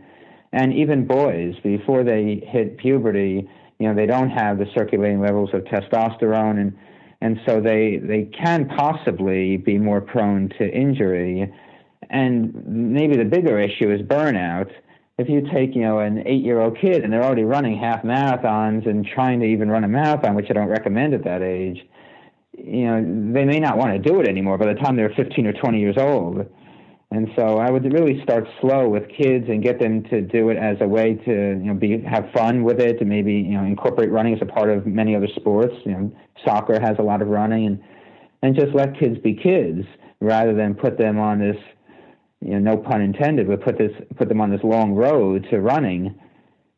And 0.54 0.74
even 0.74 1.08
boys, 1.08 1.56
before 1.64 2.04
they 2.04 2.44
hit 2.48 2.78
puberty, 2.78 3.50
you 3.82 3.88
know, 3.88 3.96
they 3.96 4.06
don't 4.06 4.30
have 4.30 4.60
the 4.60 4.68
circulating 4.76 5.22
levels 5.22 5.50
of 5.54 5.64
testosterone 5.64 6.62
and 6.62 6.78
and 7.20 7.40
so 7.48 7.60
they 7.60 7.98
they 7.98 8.26
can 8.26 8.68
possibly 8.68 9.58
be 9.58 9.78
more 9.78 10.02
prone 10.02 10.50
to 10.60 10.70
injury. 10.70 11.52
And 12.10 12.54
maybe 12.66 13.16
the 13.18 13.26
bigger 13.26 13.60
issue 13.60 13.92
is 13.92 14.02
burnout. 14.02 14.72
If 15.18 15.30
you 15.30 15.48
take 15.52 15.76
you 15.76 15.82
know 15.82 16.00
an 16.00 16.24
eight 16.28 16.44
year 16.44 16.62
old 16.62 16.78
kid 16.80 17.04
and 17.04 17.12
they're 17.12 17.24
already 17.24 17.44
running 17.44 17.80
half 17.80 18.04
marathons 18.04 18.88
and 18.88 19.06
trying 19.06 19.40
to 19.40 19.48
even 19.48 19.70
run 19.70 19.84
a 19.84 19.88
marathon, 19.88 20.36
which 20.36 20.48
I 20.52 20.54
don't 20.54 20.70
recommend 20.70 21.16
at 21.16 21.24
that 21.24 21.42
age, 21.42 21.80
you 22.56 22.86
know 22.86 23.02
they 23.34 23.46
may 23.46 23.60
not 23.60 23.78
want 23.78 23.94
to 23.94 24.00
do 24.00 24.22
it 24.22 24.28
anymore 24.28 24.60
by 24.60 24.72
the 24.72 24.80
time 24.80 24.96
they're 24.96 25.14
15 25.16 25.48
or 25.48 25.54
20 25.54 25.80
years 25.80 25.98
old. 25.98 26.46
And 27.12 27.28
so 27.36 27.58
I 27.58 27.70
would 27.70 27.84
really 27.92 28.24
start 28.24 28.48
slow 28.62 28.88
with 28.88 29.04
kids 29.10 29.46
and 29.50 29.62
get 29.62 29.80
them 29.80 30.04
to 30.04 30.22
do 30.22 30.50
it 30.50 30.58
as 30.58 30.78
a 30.80 30.88
way 30.88 31.16
to 31.16 31.32
you 31.32 31.66
know 31.66 31.74
be 31.74 32.02
have 32.10 32.32
fun 32.34 32.64
with 32.64 32.80
it 32.80 33.02
and 33.02 33.10
maybe 33.10 33.34
you 33.34 33.52
know 33.52 33.66
incorporate 33.66 34.10
running 34.10 34.34
as 34.34 34.42
a 34.42 34.46
part 34.46 34.70
of 34.70 34.88
many 34.88 35.14
other 35.14 35.28
sports. 35.36 35.76
You 35.86 35.92
know, 35.92 36.12
soccer 36.46 36.80
has 36.80 36.96
a 37.00 37.02
lot 37.02 37.22
of 37.22 37.28
running 37.28 37.66
and 37.68 37.84
and 38.42 38.56
just 38.56 38.74
let 38.74 38.98
kids 38.98 39.18
be 39.20 39.36
kids 39.36 39.86
rather 40.22 40.56
than 40.56 40.74
put 40.74 40.98
them 40.98 41.20
on 41.20 41.40
this 41.40 41.58
you 42.40 42.58
know 42.58 42.76
no 42.76 42.78
pun 42.78 43.02
intended 43.02 43.46
but 43.48 43.62
put 43.62 43.78
this 43.78 43.92
put 44.16 44.30
them 44.30 44.40
on 44.40 44.50
this 44.50 44.64
long 44.64 44.94
road 44.94 45.46
to 45.52 45.60
running. 45.60 46.18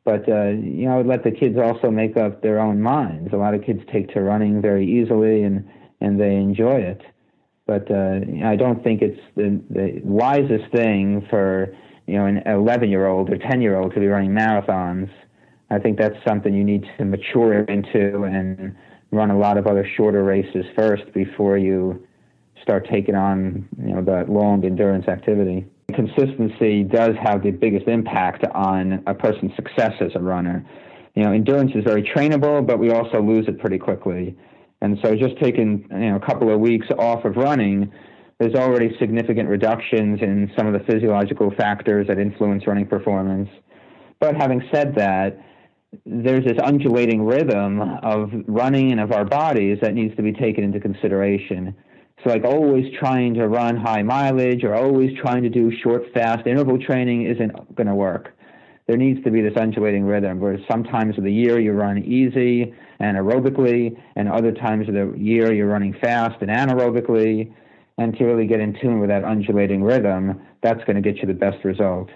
But 0.03 0.27
uh, 0.27 0.47
you 0.47 0.87
know 0.87 1.01
let 1.01 1.23
the 1.23 1.31
kids 1.31 1.59
also 1.59 1.91
make 1.91 2.17
up 2.17 2.41
their 2.41 2.59
own 2.59 2.81
minds. 2.81 3.33
A 3.33 3.37
lot 3.37 3.53
of 3.53 3.63
kids 3.63 3.81
take 3.93 4.11
to 4.15 4.21
running 4.21 4.63
very 4.63 4.83
easily 4.83 5.43
and 5.43 5.69
and 6.01 6.19
they 6.19 6.33
enjoy 6.33 6.77
it 6.79 7.03
but 7.65 7.89
uh, 7.89 8.19
I 8.45 8.55
don't 8.55 8.83
think 8.83 9.01
it's 9.01 9.19
the, 9.35 9.61
the 9.69 10.01
wisest 10.03 10.71
thing 10.73 11.25
for 11.29 11.75
you 12.07 12.15
know 12.15 12.25
an 12.25 12.41
11 12.45 12.89
year 12.89 13.07
old 13.07 13.29
or 13.29 13.37
10 13.37 13.61
year 13.61 13.77
old 13.77 13.93
to 13.93 13.99
be 13.99 14.07
running 14.07 14.31
marathons. 14.31 15.09
I 15.69 15.79
think 15.79 15.97
that's 15.97 16.17
something 16.27 16.53
you 16.53 16.63
need 16.63 16.85
to 16.97 17.05
mature 17.05 17.63
into 17.63 18.23
and 18.23 18.75
run 19.11 19.31
a 19.31 19.37
lot 19.37 19.57
of 19.57 19.67
other 19.67 19.87
shorter 19.95 20.23
races 20.23 20.65
first 20.75 21.11
before 21.13 21.57
you 21.57 22.05
start 22.61 22.87
taking 22.91 23.15
on 23.15 23.67
you 23.77 23.93
know 23.93 24.01
the 24.01 24.31
long 24.31 24.65
endurance 24.65 25.07
activity. 25.07 25.65
Consistency 25.93 26.83
does 26.83 27.15
have 27.21 27.43
the 27.43 27.51
biggest 27.51 27.87
impact 27.87 28.43
on 28.53 29.03
a 29.05 29.13
person's 29.13 29.55
success 29.55 29.93
as 30.01 30.11
a 30.15 30.19
runner. 30.19 30.65
You 31.15 31.23
know, 31.23 31.31
endurance 31.31 31.71
is 31.75 31.83
very 31.83 32.01
trainable, 32.01 32.65
but 32.65 32.79
we 32.79 32.89
also 32.89 33.21
lose 33.21 33.47
it 33.47 33.59
pretty 33.59 33.77
quickly. 33.77 34.35
And 34.83 34.99
so 35.01 35.15
just 35.15 35.39
taking 35.41 35.87
you 35.89 36.11
know, 36.11 36.17
a 36.17 36.19
couple 36.19 36.53
of 36.53 36.59
weeks 36.59 36.87
off 36.99 37.23
of 37.23 37.37
running, 37.37 37.89
there's 38.37 38.53
already 38.53 38.93
significant 38.99 39.47
reductions 39.47 40.19
in 40.21 40.51
some 40.57 40.67
of 40.67 40.73
the 40.73 40.85
physiological 40.91 41.51
factors 41.57 42.07
that 42.09 42.19
influence 42.19 42.67
running 42.67 42.85
performance. 42.85 43.49
But 44.19 44.35
having 44.35 44.61
said 44.73 44.93
that, 44.95 45.39
there's 46.05 46.43
this 46.43 46.57
undulating 46.61 47.23
rhythm 47.23 47.81
of 48.03 48.29
running 48.45 48.91
and 48.91 48.99
of 48.99 49.13
our 49.13 49.23
bodies 49.23 49.77
that 49.81 49.93
needs 49.93 50.13
to 50.17 50.21
be 50.21 50.33
taken 50.33 50.65
into 50.65 50.81
consideration. 50.81 51.73
So, 52.21 52.31
like 52.31 52.43
always 52.43 52.85
trying 52.99 53.35
to 53.35 53.47
run 53.47 53.77
high 53.77 54.03
mileage 54.03 54.65
or 54.65 54.75
always 54.75 55.11
trying 55.21 55.43
to 55.43 55.49
do 55.49 55.71
short, 55.81 56.03
fast 56.13 56.45
interval 56.45 56.77
training 56.77 57.25
isn't 57.27 57.75
going 57.75 57.87
to 57.87 57.95
work. 57.95 58.35
There 58.87 58.97
needs 58.97 59.23
to 59.23 59.31
be 59.31 59.41
this 59.41 59.53
undulating 59.55 60.03
rhythm 60.03 60.39
where 60.39 60.57
sometimes 60.69 61.17
of 61.17 61.23
the 61.23 61.31
year 61.31 61.59
you 61.59 61.71
run 61.71 61.97
easy, 61.99 62.73
and 62.99 63.17
aerobically, 63.17 63.97
and 64.15 64.29
other 64.29 64.51
times 64.51 64.87
of 64.87 64.93
the 64.93 65.13
year 65.17 65.53
you're 65.53 65.67
running 65.67 65.95
fast 66.01 66.41
and 66.41 66.49
anaerobically. 66.49 67.53
And 67.97 68.17
to 68.17 68.25
really 68.25 68.47
get 68.47 68.59
in 68.59 68.73
tune 68.81 68.99
with 68.99 69.09
that 69.09 69.23
undulating 69.23 69.83
rhythm, 69.83 70.41
that's 70.61 70.83
going 70.85 70.95
to 70.95 71.01
get 71.01 71.17
you 71.21 71.27
the 71.27 71.33
best 71.33 71.63
result. 71.63 72.09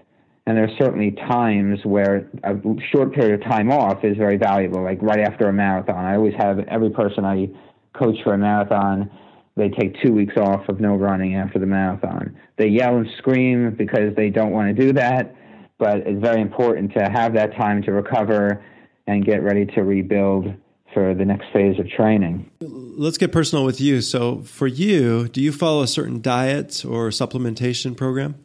And 0.45 0.57
there 0.57 0.63
are 0.63 0.77
certainly 0.79 1.11
times 1.11 1.79
where 1.83 2.29
a 2.43 2.55
short 2.91 3.13
period 3.13 3.41
of 3.41 3.47
time 3.47 3.69
off 3.71 4.03
is 4.03 4.17
very 4.17 4.37
valuable, 4.37 4.81
like 4.81 5.01
right 5.01 5.19
after 5.19 5.47
a 5.47 5.53
marathon. 5.53 6.05
I 6.05 6.15
always 6.15 6.33
have 6.37 6.59
every 6.67 6.89
person 6.89 7.25
I 7.25 7.49
coach 7.93 8.15
for 8.23 8.33
a 8.33 8.37
marathon, 8.37 9.09
they 9.55 9.69
take 9.69 9.99
two 10.01 10.13
weeks 10.13 10.35
off 10.37 10.69
of 10.69 10.79
no 10.79 10.95
running 10.95 11.35
after 11.35 11.57
the 11.59 11.65
marathon. 11.65 12.37
They 12.57 12.67
yell 12.67 12.97
and 12.97 13.07
scream 13.17 13.75
because 13.75 14.15
they 14.15 14.29
don't 14.29 14.51
want 14.51 14.75
to 14.75 14.85
do 14.85 14.93
that, 14.93 15.35
but 15.77 15.97
it's 15.99 16.21
very 16.21 16.41
important 16.41 16.93
to 16.93 17.09
have 17.09 17.33
that 17.33 17.55
time 17.55 17.81
to 17.83 17.91
recover 17.91 18.63
and 19.05 19.25
get 19.25 19.43
ready 19.43 19.65
to 19.65 19.81
rebuild 19.83 20.53
for 20.93 21.13
the 21.13 21.25
next 21.25 21.45
phase 21.53 21.79
of 21.79 21.89
training. 21.89 22.49
Let's 22.61 23.17
get 23.17 23.31
personal 23.31 23.63
with 23.65 23.79
you. 23.79 24.01
So, 24.01 24.41
for 24.41 24.67
you, 24.67 25.27
do 25.27 25.41
you 25.41 25.51
follow 25.51 25.83
a 25.83 25.87
certain 25.87 26.21
diet 26.21 26.83
or 26.85 27.09
supplementation 27.09 27.95
program? 27.95 28.35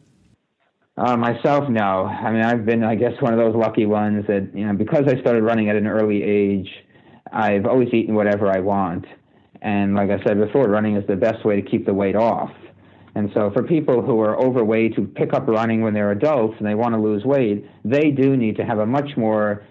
Uh, 0.95 1.17
myself, 1.17 1.67
no. 1.69 2.05
I 2.05 2.31
mean, 2.31 2.43
I've 2.43 2.65
been, 2.65 2.83
I 2.83 2.95
guess, 2.95 3.13
one 3.19 3.33
of 3.33 3.39
those 3.39 3.55
lucky 3.55 3.87
ones 3.87 4.25
that, 4.27 4.51
you 4.53 4.67
know, 4.67 4.73
because 4.73 5.05
I 5.07 5.19
started 5.19 5.41
running 5.43 5.69
at 5.69 5.75
an 5.75 5.87
early 5.87 6.21
age, 6.21 6.69
I've 7.31 7.65
always 7.65 7.89
eaten 7.93 8.13
whatever 8.13 8.47
I 8.47 8.59
want. 8.59 9.05
And 9.61 9.95
like 9.95 10.11
I 10.11 10.23
said 10.23 10.39
before, 10.39 10.67
running 10.67 10.95
is 10.95 11.07
the 11.07 11.15
best 11.15 11.43
way 11.43 11.59
to 11.59 11.67
keep 11.67 11.85
the 11.87 11.93
weight 11.93 12.15
off. 12.15 12.51
And 13.15 13.29
so, 13.33 13.51
for 13.51 13.61
people 13.61 14.01
who 14.01 14.19
are 14.21 14.35
overweight 14.37 14.95
who 14.95 15.05
pick 15.05 15.33
up 15.33 15.47
running 15.47 15.81
when 15.81 15.93
they're 15.93 16.11
adults 16.11 16.55
and 16.57 16.67
they 16.67 16.75
want 16.75 16.95
to 16.95 17.01
lose 17.01 17.23
weight, 17.23 17.65
they 17.85 18.09
do 18.09 18.35
need 18.35 18.55
to 18.57 18.65
have 18.65 18.79
a 18.79 18.85
much 18.85 19.15
more 19.15 19.65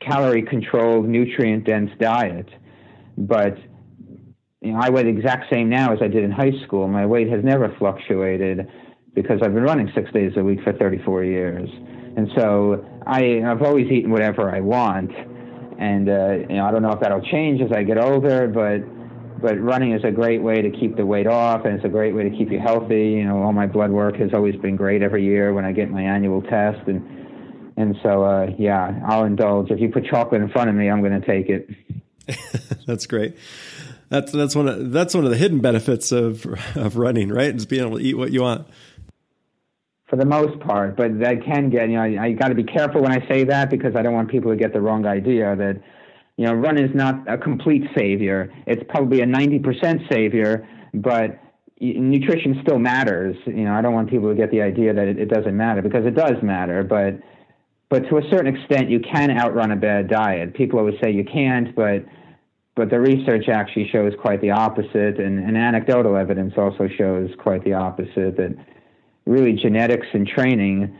calorie 0.00 0.42
controlled, 0.42 1.08
nutrient 1.08 1.64
dense 1.64 1.90
diet. 1.98 2.48
But 3.16 3.58
you 4.60 4.72
know, 4.72 4.78
I 4.80 4.90
weigh 4.90 5.04
the 5.04 5.08
exact 5.08 5.50
same 5.50 5.68
now 5.68 5.92
as 5.92 5.98
I 6.02 6.08
did 6.08 6.24
in 6.24 6.30
high 6.30 6.52
school. 6.64 6.86
My 6.88 7.06
weight 7.06 7.28
has 7.30 7.44
never 7.44 7.74
fluctuated 7.78 8.68
because 9.14 9.40
I've 9.42 9.54
been 9.54 9.64
running 9.64 9.90
six 9.94 10.12
days 10.12 10.32
a 10.36 10.44
week 10.44 10.60
for 10.62 10.72
34 10.72 11.24
years. 11.24 11.68
And 12.16 12.28
so 12.36 12.84
I, 13.06 13.42
I've 13.44 13.62
always 13.62 13.90
eaten 13.90 14.10
whatever 14.10 14.54
I 14.54 14.60
want. 14.60 15.10
And 15.78 16.08
uh, 16.08 16.32
you 16.48 16.56
know, 16.56 16.66
I 16.66 16.70
don't 16.70 16.82
know 16.82 16.92
if 16.92 17.00
that'll 17.00 17.22
change 17.22 17.60
as 17.60 17.70
I 17.72 17.82
get 17.82 17.98
older, 17.98 18.48
but 18.48 18.82
but 19.40 19.60
running 19.60 19.92
is 19.92 20.02
a 20.04 20.10
great 20.10 20.42
way 20.42 20.62
to 20.62 20.70
keep 20.70 20.96
the 20.96 21.06
weight 21.06 21.26
off, 21.26 21.64
and 21.64 21.74
it's 21.74 21.84
a 21.84 21.88
great 21.88 22.14
way 22.14 22.28
to 22.28 22.30
keep 22.30 22.50
you 22.50 22.58
healthy. 22.58 23.10
You 23.10 23.24
know, 23.24 23.42
all 23.42 23.52
my 23.52 23.66
blood 23.66 23.90
work 23.90 24.16
has 24.16 24.30
always 24.34 24.56
been 24.56 24.76
great 24.76 25.02
every 25.02 25.24
year 25.24 25.52
when 25.52 25.64
I 25.64 25.72
get 25.72 25.90
my 25.90 26.02
annual 26.02 26.42
test, 26.42 26.86
and 26.86 27.18
and 27.78 27.96
so, 28.02 28.24
uh, 28.24 28.50
yeah, 28.58 29.00
I'll 29.06 29.24
indulge. 29.24 29.70
If 29.70 29.78
you 29.78 29.88
put 29.88 30.04
chocolate 30.04 30.42
in 30.42 30.48
front 30.48 30.68
of 30.68 30.74
me, 30.74 30.90
I'm 30.90 31.00
going 31.00 31.20
to 31.20 31.24
take 31.24 31.48
it. 31.48 31.70
that's 32.86 33.06
great. 33.06 33.36
That's 34.08 34.32
that's 34.32 34.56
one 34.56 34.66
of 34.66 34.90
that's 34.90 35.14
one 35.14 35.24
of 35.24 35.30
the 35.30 35.36
hidden 35.36 35.60
benefits 35.60 36.10
of 36.10 36.44
of 36.74 36.96
running, 36.96 37.28
right? 37.28 37.54
Is 37.54 37.66
being 37.66 37.86
able 37.86 37.98
to 37.98 38.04
eat 38.04 38.14
what 38.14 38.32
you 38.32 38.42
want. 38.42 38.66
For 40.08 40.16
the 40.16 40.24
most 40.24 40.58
part, 40.60 40.96
but 40.96 41.20
that 41.20 41.44
can 41.44 41.70
get 41.70 41.88
you 41.90 41.96
know 41.96 42.02
I, 42.02 42.24
I 42.24 42.32
got 42.32 42.48
to 42.48 42.54
be 42.54 42.64
careful 42.64 43.02
when 43.02 43.12
I 43.12 43.26
say 43.28 43.44
that 43.44 43.70
because 43.70 43.94
I 43.94 44.02
don't 44.02 44.14
want 44.14 44.30
people 44.30 44.50
to 44.50 44.56
get 44.56 44.72
the 44.72 44.80
wrong 44.80 45.06
idea 45.06 45.54
that 45.54 45.80
you 46.38 46.46
know 46.46 46.54
run 46.54 46.78
is 46.78 46.94
not 46.94 47.28
a 47.28 47.36
complete 47.36 47.82
savior. 47.96 48.50
It's 48.66 48.82
probably 48.88 49.20
a 49.20 49.26
ninety 49.26 49.58
percent 49.58 50.02
savior, 50.10 50.66
but 50.94 51.38
nutrition 51.80 52.60
still 52.62 52.78
matters. 52.78 53.36
You 53.44 53.64
know, 53.64 53.74
I 53.74 53.82
don't 53.82 53.92
want 53.92 54.08
people 54.08 54.28
to 54.28 54.34
get 54.34 54.50
the 54.50 54.62
idea 54.62 54.94
that 54.94 55.08
it, 55.08 55.18
it 55.18 55.28
doesn't 55.28 55.56
matter 55.56 55.82
because 55.82 56.06
it 56.06 56.14
does 56.14 56.40
matter, 56.42 56.84
but 56.84 57.18
but 57.90 58.08
to 58.08 58.18
a 58.18 58.22
certain 58.30 58.54
extent, 58.54 58.88
you 58.88 59.00
can 59.00 59.30
outrun 59.30 59.72
a 59.72 59.76
bad 59.76 60.08
diet. 60.08 60.54
People 60.54 60.78
always 60.78 60.94
say 61.02 61.10
you 61.10 61.24
can't, 61.24 61.74
but 61.74 62.04
but 62.76 62.88
the 62.88 63.00
research 63.00 63.48
actually 63.48 63.88
shows 63.90 64.12
quite 64.22 64.40
the 64.40 64.52
opposite, 64.52 65.18
and, 65.18 65.40
and 65.40 65.56
anecdotal 65.56 66.16
evidence 66.16 66.54
also 66.56 66.86
shows 66.96 67.30
quite 67.40 67.64
the 67.64 67.72
opposite. 67.72 68.36
That 68.36 68.54
really 69.26 69.54
genetics 69.54 70.06
and 70.12 70.24
training 70.24 70.96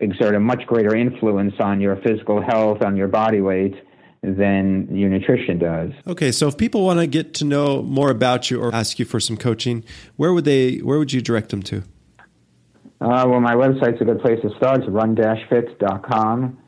exert 0.00 0.34
a 0.34 0.40
much 0.40 0.66
greater 0.66 0.94
influence 0.94 1.54
on 1.58 1.80
your 1.80 1.96
physical 2.06 2.42
health, 2.42 2.82
on 2.82 2.96
your 2.96 3.08
body 3.08 3.40
weight, 3.40 3.74
than 4.22 4.94
your 4.94 5.08
nutrition 5.08 5.58
does. 5.58 5.90
Okay, 6.06 6.32
so 6.32 6.48
if 6.48 6.56
people 6.56 6.84
want 6.84 7.00
to 7.00 7.06
get 7.06 7.34
to 7.34 7.44
know 7.44 7.82
more 7.82 8.10
about 8.10 8.50
you 8.50 8.60
or 8.60 8.74
ask 8.74 8.98
you 8.98 9.04
for 9.04 9.20
some 9.20 9.36
coaching, 9.36 9.84
where 10.16 10.32
would 10.32 10.44
they? 10.44 10.78
Where 10.78 10.98
would 10.98 11.12
you 11.12 11.20
direct 11.20 11.50
them 11.50 11.62
to? 11.64 11.84
Uh, 13.00 13.24
well, 13.28 13.40
my 13.40 13.54
website's 13.54 14.00
a 14.00 14.04
good 14.04 14.20
place 14.20 14.40
to 14.42 14.50
start. 14.56 14.80
It's 14.80 14.88
run-fit.com, 14.88 16.58